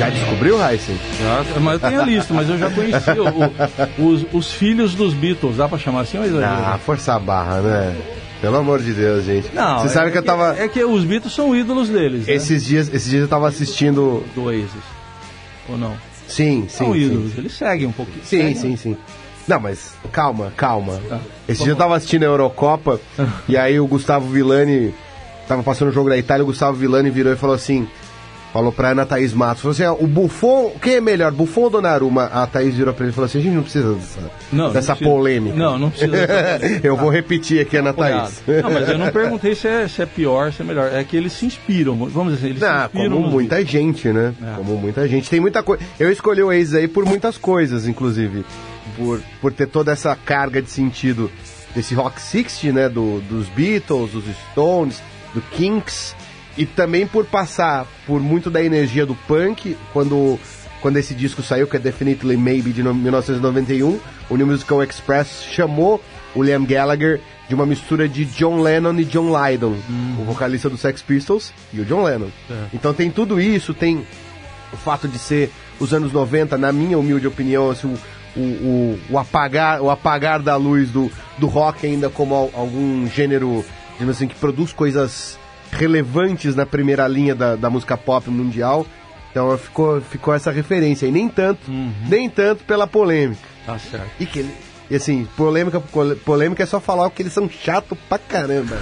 Já 0.00 0.08
descobriu, 0.08 0.56
Heisen? 0.66 0.98
Já, 1.20 1.60
mas 1.60 1.74
eu 1.74 1.90
tenho 1.90 2.00
a 2.00 2.04
lista, 2.06 2.32
mas 2.32 2.48
eu 2.48 2.56
já 2.56 2.70
conheci 2.70 3.10
o, 3.10 4.02
o, 4.02 4.08
os, 4.08 4.26
os, 4.32 4.50
filhos 4.50 4.94
dos 4.94 5.12
Beatles, 5.12 5.58
dá 5.58 5.68
pra 5.68 5.76
chamar 5.76 6.00
assim 6.00 6.16
ou 6.16 6.42
Ah, 6.42 6.78
força 6.82 7.16
a 7.16 7.18
barra, 7.18 7.60
né? 7.60 7.96
Pelo 8.40 8.56
amor 8.56 8.80
de 8.80 8.94
Deus, 8.94 9.26
gente. 9.26 9.54
Não, 9.54 9.80
Você 9.80 9.88
é 9.88 9.90
sabe 9.90 10.10
que 10.10 10.16
eu 10.16 10.22
tava. 10.22 10.56
É 10.58 10.68
que 10.68 10.82
os 10.82 11.04
Beatles 11.04 11.34
são 11.34 11.54
ídolos 11.54 11.90
deles. 11.90 12.26
Né? 12.26 12.32
Esses 12.32 12.64
dias, 12.64 12.88
esses 12.88 13.10
dias 13.10 13.20
eu 13.20 13.28
tava 13.28 13.46
assistindo. 13.46 14.24
Do 14.34 14.44
Oasis. 14.44 14.70
Ou 15.68 15.76
não? 15.76 15.94
Sim, 16.26 16.62
sim. 16.62 16.68
São 16.70 16.92
sim. 16.94 17.00
ídolos, 17.00 17.36
eles 17.36 17.52
seguem 17.52 17.86
um 17.86 17.92
pouquinho. 17.92 18.24
Sim, 18.24 18.54
seguem. 18.54 18.54
sim, 18.54 18.76
sim. 18.76 18.96
Não, 19.46 19.60
mas 19.60 19.92
calma, 20.10 20.50
calma. 20.56 20.98
Tá. 21.10 21.20
Esse 21.46 21.62
dia 21.62 21.72
eu 21.72 21.76
tava 21.76 21.94
assistindo 21.94 22.22
a 22.22 22.26
Eurocopa 22.26 22.98
e 23.46 23.54
aí 23.54 23.78
o 23.78 23.86
Gustavo 23.86 24.26
Villani 24.30 24.94
tava 25.46 25.62
passando 25.62 25.88
o 25.88 25.92
jogo 25.92 26.08
da 26.08 26.16
Itália, 26.16 26.42
o 26.42 26.46
Gustavo 26.46 26.78
Villani 26.78 27.10
virou 27.10 27.34
e 27.34 27.36
falou 27.36 27.54
assim: 27.54 27.86
falou 28.52 28.72
pra 28.72 28.90
Ana 28.90 29.06
Thaís 29.06 29.32
Matos, 29.32 29.62
falou 29.62 29.72
assim: 29.72 29.84
ah, 29.84 29.92
o 29.92 30.06
Buffon, 30.06 30.72
quem 30.82 30.94
é 30.94 31.00
melhor, 31.00 31.30
Buffon 31.32 31.62
ou 31.62 31.70
Donnarumma? 31.70 32.24
A 32.24 32.46
Thaís 32.46 32.74
virou 32.74 32.92
pra 32.92 33.04
ele 33.04 33.12
e 33.12 33.14
falou 33.14 33.26
assim: 33.26 33.38
a 33.38 33.42
gente 33.42 33.54
não 33.54 33.62
precisa 33.62 33.94
dessa, 33.94 34.20
Não, 34.52 34.72
dessa 34.72 34.92
não 34.92 34.96
precisa. 34.96 35.10
polêmica. 35.10 35.56
Não, 35.56 35.78
não 35.78 35.90
precisa 35.90 36.12
eu 36.82 36.96
vou 36.96 37.10
repetir 37.10 37.60
aqui, 37.60 37.76
Ana 37.76 37.92
Thaís. 37.92 38.42
Não, 38.62 38.70
mas 38.70 38.88
eu 38.88 38.98
não 38.98 39.10
perguntei 39.10 39.54
se 39.54 39.68
é, 39.68 39.86
se 39.88 40.02
é 40.02 40.06
pior, 40.06 40.52
se 40.52 40.62
é 40.62 40.64
melhor. 40.64 40.90
É 40.92 41.02
que 41.04 41.16
eles 41.16 41.32
se 41.32 41.46
inspiram, 41.46 41.94
vamos 42.08 42.34
dizer 42.34 42.46
assim, 42.46 42.46
eles 42.56 42.58
se 42.60 42.68
Não, 42.68 42.84
inspiram. 42.84 43.16
como 43.22 43.28
muita 43.30 43.64
gente, 43.64 44.08
né? 44.08 44.34
É. 44.42 44.56
Como 44.56 44.76
muita 44.76 45.06
gente. 45.08 45.28
Tem 45.30 45.40
muita 45.40 45.62
coisa. 45.62 45.82
Eu 45.98 46.10
escolhi 46.10 46.42
o 46.42 46.50
Aces 46.50 46.74
aí 46.74 46.88
por 46.88 47.04
muitas 47.04 47.36
coisas, 47.38 47.86
inclusive. 47.86 48.44
Por, 48.96 49.20
por 49.40 49.52
ter 49.52 49.66
toda 49.66 49.92
essa 49.92 50.16
carga 50.16 50.60
de 50.60 50.68
sentido 50.70 51.30
desse 51.74 51.94
Rock 51.94 52.20
60, 52.20 52.72
né? 52.72 52.88
Do, 52.88 53.20
dos 53.20 53.46
Beatles, 53.48 54.10
dos 54.10 54.24
Stones, 54.50 55.00
do 55.32 55.40
Kinks. 55.40 56.14
E 56.56 56.66
também 56.66 57.06
por 57.06 57.24
passar 57.24 57.86
por 58.06 58.20
muito 58.20 58.50
da 58.50 58.62
energia 58.62 59.06
do 59.06 59.14
punk, 59.14 59.76
quando, 59.92 60.38
quando 60.80 60.96
esse 60.98 61.14
disco 61.14 61.42
saiu, 61.42 61.66
que 61.66 61.76
é 61.76 61.78
Definitely 61.78 62.36
Maybe 62.36 62.72
de 62.72 62.82
no- 62.82 62.94
1991, 62.94 63.98
o 64.28 64.36
New 64.36 64.46
Musical 64.46 64.82
Express 64.82 65.44
chamou 65.50 66.02
o 66.34 66.42
Liam 66.42 66.64
Gallagher 66.64 67.20
de 67.48 67.54
uma 67.54 67.66
mistura 67.66 68.08
de 68.08 68.24
John 68.24 68.60
Lennon 68.60 68.94
e 69.00 69.04
John 69.04 69.28
Lydon, 69.36 69.76
o 70.20 70.24
vocalista 70.24 70.70
do 70.70 70.76
Sex 70.76 71.02
Pistols 71.02 71.52
e 71.72 71.80
o 71.80 71.84
John 71.84 72.04
Lennon. 72.04 72.28
É. 72.48 72.54
Então 72.72 72.94
tem 72.94 73.10
tudo 73.10 73.40
isso, 73.40 73.74
tem 73.74 74.06
o 74.72 74.76
fato 74.76 75.08
de 75.08 75.18
ser 75.18 75.50
os 75.80 75.92
anos 75.92 76.12
90, 76.12 76.56
na 76.56 76.70
minha 76.70 76.96
humilde 76.96 77.26
opinião, 77.26 77.68
assim, 77.70 77.92
o, 78.36 78.40
o, 78.40 79.00
o, 79.10 79.18
apagar, 79.18 79.80
o 79.80 79.90
apagar 79.90 80.40
da 80.40 80.54
luz 80.54 80.90
do, 80.90 81.10
do 81.38 81.48
rock 81.48 81.84
ainda 81.86 82.08
como 82.08 82.34
al- 82.36 82.50
algum 82.54 83.08
gênero, 83.08 83.64
digamos 83.94 84.14
assim, 84.16 84.28
que 84.28 84.36
produz 84.36 84.72
coisas 84.72 85.36
relevantes 85.72 86.54
na 86.54 86.66
primeira 86.66 87.06
linha 87.08 87.34
da, 87.34 87.56
da 87.56 87.70
música 87.70 87.96
pop 87.96 88.28
mundial. 88.30 88.86
Então 89.30 89.56
ficou, 89.56 90.00
ficou 90.00 90.34
essa 90.34 90.50
referência. 90.50 91.06
E 91.06 91.12
nem 91.12 91.28
tanto, 91.28 91.60
nem 92.08 92.28
tanto 92.28 92.64
pela 92.64 92.86
polêmica. 92.86 93.40
Tá 93.64 93.78
certo. 93.78 94.10
E 94.18 94.26
que 94.26 94.40
ele, 94.40 94.54
e 94.90 94.96
assim, 94.96 95.26
polêmica, 95.36 95.80
polêmica 96.24 96.62
é 96.62 96.66
só 96.66 96.80
falar 96.80 97.08
que 97.10 97.22
eles 97.22 97.32
são 97.32 97.48
chato 97.48 97.96
pra 98.08 98.18
caramba. 98.18 98.76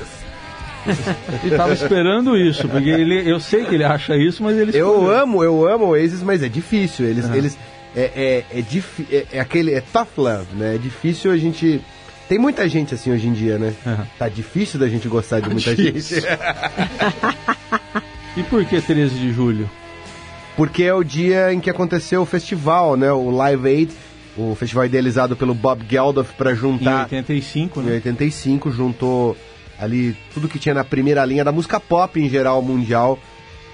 Ele 1.45 1.55
tava 1.55 1.75
esperando 1.75 2.35
isso, 2.35 2.67
porque 2.67 2.89
ele, 2.89 3.31
eu 3.31 3.39
sei 3.39 3.65
que 3.67 3.75
ele 3.75 3.85
acha 3.85 4.17
isso, 4.17 4.43
mas 4.43 4.57
ele 4.57 4.71
Eu 4.75 4.93
escolheu. 4.93 5.21
amo, 5.21 5.45
eu 5.45 5.69
amo 5.69 5.87
o 5.87 5.89
Oasis, 5.91 6.23
mas 6.23 6.43
é 6.43 6.49
difícil. 6.49 7.05
Eles, 7.05 7.29
eles 7.31 7.59
é, 7.95 8.01
é, 8.01 8.45
é, 8.59 8.65
é, 9.11 9.27
é 9.33 9.41
aquele 9.41 9.75
é 9.75 9.83
tough 9.83 10.07
love, 10.17 10.55
né? 10.55 10.77
É 10.77 10.79
difícil 10.79 11.31
a 11.31 11.37
gente. 11.37 11.83
Tem 12.29 12.39
muita 12.39 12.69
gente 12.69 12.95
assim 12.95 13.11
hoje 13.11 13.27
em 13.27 13.33
dia, 13.33 13.59
né? 13.59 13.75
Aham. 13.87 14.07
Tá 14.19 14.29
difícil 14.29 14.79
da 14.79 14.89
gente 14.89 15.09
gostar 15.09 15.41
de 15.41 15.49
muita 15.49 15.75
difícil. 15.75 16.21
gente. 16.21 16.29
E 18.37 18.43
por 18.45 18.65
que 18.65 18.81
13 18.81 19.19
de 19.19 19.33
julho? 19.33 19.69
Porque 20.57 20.85
é 20.85 20.95
o 20.95 21.03
dia 21.03 21.53
em 21.53 21.59
que 21.59 21.69
aconteceu 21.69 22.23
o 22.23 22.27
festival, 22.27 22.97
né? 22.97 23.11
O 23.11 23.31
Live 23.31 23.69
Aid, 23.69 23.93
o 24.37 24.55
festival 24.55 24.87
idealizado 24.87 25.35
pelo 25.35 25.55
Bob 25.55 25.85
Geldof 25.89 26.33
para 26.35 26.53
Em 26.53 26.55
juntar 26.55 27.03
85, 27.03 27.81
em 27.81 27.85
né? 27.85 27.93
85, 27.95 28.71
juntou 28.71 29.37
ali 29.81 30.17
tudo 30.33 30.47
que 30.49 30.59
tinha 30.59 30.75
na 30.75 30.85
primeira 30.85 31.25
linha 31.25 31.45
da 31.45 31.51
música 31.51 31.81
pop 31.81 32.21
em 32.21 32.29
geral 32.29 32.63
mundial 32.63 33.19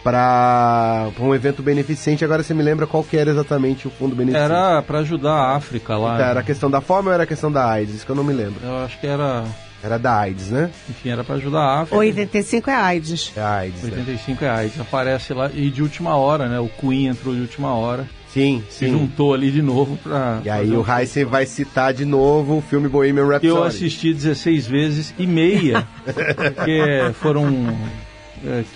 para 0.04 1.08
um 1.18 1.34
evento 1.34 1.62
beneficente. 1.62 2.24
Agora 2.24 2.42
você 2.42 2.52
me 2.54 2.62
lembra 2.62 2.86
qual 2.86 3.02
que 3.02 3.16
era 3.16 3.30
exatamente 3.30 3.88
o 3.88 3.90
fundo 3.90 4.14
beneficente? 4.14 4.52
Era 4.52 4.82
pra 4.82 4.98
ajudar 4.98 5.32
a 5.32 5.56
África 5.56 5.96
lá. 5.96 6.18
Tá, 6.18 6.26
Era 6.26 6.40
a 6.40 6.42
questão 6.42 6.70
da 6.70 6.80
fome 6.80 7.08
ou 7.08 7.14
era 7.14 7.22
a 7.24 7.26
questão 7.26 7.50
da 7.50 7.66
AIDS? 7.68 7.94
Isso 7.96 8.04
que 8.06 8.12
eu 8.12 8.16
não 8.16 8.22
me 8.24 8.32
lembro. 8.34 8.60
Eu 8.62 8.76
acho 8.84 9.00
que 9.00 9.06
era, 9.06 9.44
Era 9.82 9.98
da 9.98 10.16
AIDS, 10.20 10.50
né? 10.50 10.70
enfim, 10.88 11.08
era 11.08 11.24
pra 11.24 11.36
ajudar 11.36 11.60
a 11.60 11.80
África. 11.80 11.96
85 11.96 12.70
é 12.70 12.74
AIDS. 12.74 13.32
É 13.36 13.40
AIDS. 13.42 13.82
né? 13.82 13.90
85 13.98 14.44
é 14.44 14.48
AIDS, 14.50 14.80
aparece 14.80 15.32
lá 15.34 15.50
e 15.52 15.70
de 15.70 15.82
última 15.82 16.14
hora, 16.16 16.48
né? 16.48 16.60
O 16.60 16.68
Queen 16.68 17.06
entrou 17.08 17.34
de 17.34 17.40
última 17.40 17.74
hora, 17.74 18.06
Sim, 18.28 18.62
se 18.68 18.86
sim. 18.86 18.90
juntou 18.90 19.32
ali 19.32 19.50
de 19.50 19.62
novo 19.62 19.96
pra. 20.02 20.40
E 20.44 20.50
aí 20.50 20.70
o 20.72 20.80
um- 20.82 20.98
Heisen 20.98 21.24
vai 21.24 21.46
citar 21.46 21.92
de 21.94 22.04
novo 22.04 22.58
o 22.58 22.60
filme 22.60 22.88
Bohemian 22.88 23.26
Rhapsody. 23.26 23.46
Eu 23.46 23.62
assisti 23.64 24.12
16 24.12 24.66
vezes 24.66 25.14
e 25.18 25.26
meia, 25.26 25.86
porque 26.04 27.12
foram 27.20 27.46
é, 27.48 28.03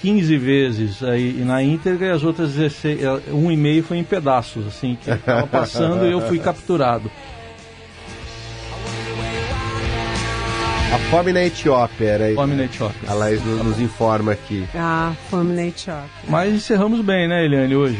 15 0.01 0.37
vezes 0.37 1.03
aí 1.03 1.33
na 1.45 1.63
íntegra 1.63 2.07
e 2.07 2.11
as 2.11 2.23
outras 2.23 2.53
16, 2.53 3.03
é, 3.03 3.33
um 3.33 3.51
e 3.51 3.57
meio 3.57 3.83
foi 3.83 3.99
em 3.99 4.05
pedaços, 4.05 4.67
assim, 4.67 4.97
que 5.03 5.11
estava 5.11 5.47
passando 5.47 6.07
e 6.07 6.13
eu 6.13 6.21
fui 6.23 6.39
capturado. 6.39 7.11
A 10.93 10.99
fome 11.11 11.35
na 11.35 11.45
Etiópia 11.45 12.07
era 12.07 12.35
Fome 12.35 12.55
na 12.55 12.65
Etiópia. 12.65 13.11
A 13.11 13.13
Laís 13.13 13.45
nos, 13.45 13.63
nos 13.63 13.81
informa 13.81 14.33
aqui. 14.33 14.67
Ah, 14.75 15.13
fome 15.29 15.55
na 15.55 15.67
Etiópia. 15.67 16.09
Mas 16.27 16.55
encerramos 16.55 17.03
bem, 17.03 17.29
né, 17.29 17.45
Eliane, 17.45 17.77
hoje? 17.77 17.99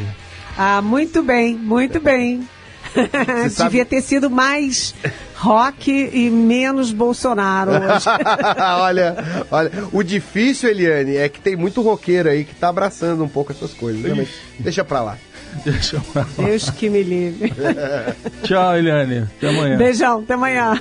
Ah, 0.57 0.81
muito 0.81 1.21
bem, 1.21 1.55
muito 1.55 1.99
bem. 1.99 2.47
sabe- 3.51 3.69
Devia 3.69 3.85
ter 3.85 4.01
sido 4.01 4.29
mais 4.29 4.93
rock 5.35 5.91
e 5.91 6.29
menos 6.29 6.91
Bolsonaro 6.91 7.71
hoje. 7.71 8.05
olha, 8.81 9.15
olha, 9.51 9.71
o 9.91 10.03
difícil, 10.03 10.69
Eliane, 10.69 11.15
é 11.17 11.29
que 11.29 11.39
tem 11.39 11.55
muito 11.55 11.81
roqueiro 11.81 12.29
aí 12.29 12.43
que 12.43 12.53
tá 12.55 12.69
abraçando 12.69 13.23
um 13.23 13.27
pouco 13.29 13.51
essas 13.51 13.73
coisas. 13.73 14.01
né? 14.01 14.13
Mas 14.15 14.29
deixa 14.59 14.83
pra 14.83 15.01
lá. 15.01 15.17
Deixa 15.65 15.95
eu... 15.97 16.45
Deus 16.45 16.69
que 16.69 16.89
me 16.89 17.01
livre. 17.01 17.51
Tchau, 18.43 18.77
Eliane. 18.77 19.27
Até 19.37 19.49
amanhã. 19.49 19.77
Beijão, 19.77 20.19
até 20.19 20.33
amanhã. 20.35 20.79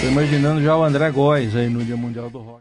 Tô 0.00 0.06
imaginando 0.06 0.62
já 0.62 0.76
o 0.76 0.82
André 0.84 1.10
Góes 1.10 1.54
aí 1.56 1.68
no 1.68 1.84
Dia 1.84 1.96
Mundial 1.96 2.30
do 2.30 2.38
Rock. 2.38 2.60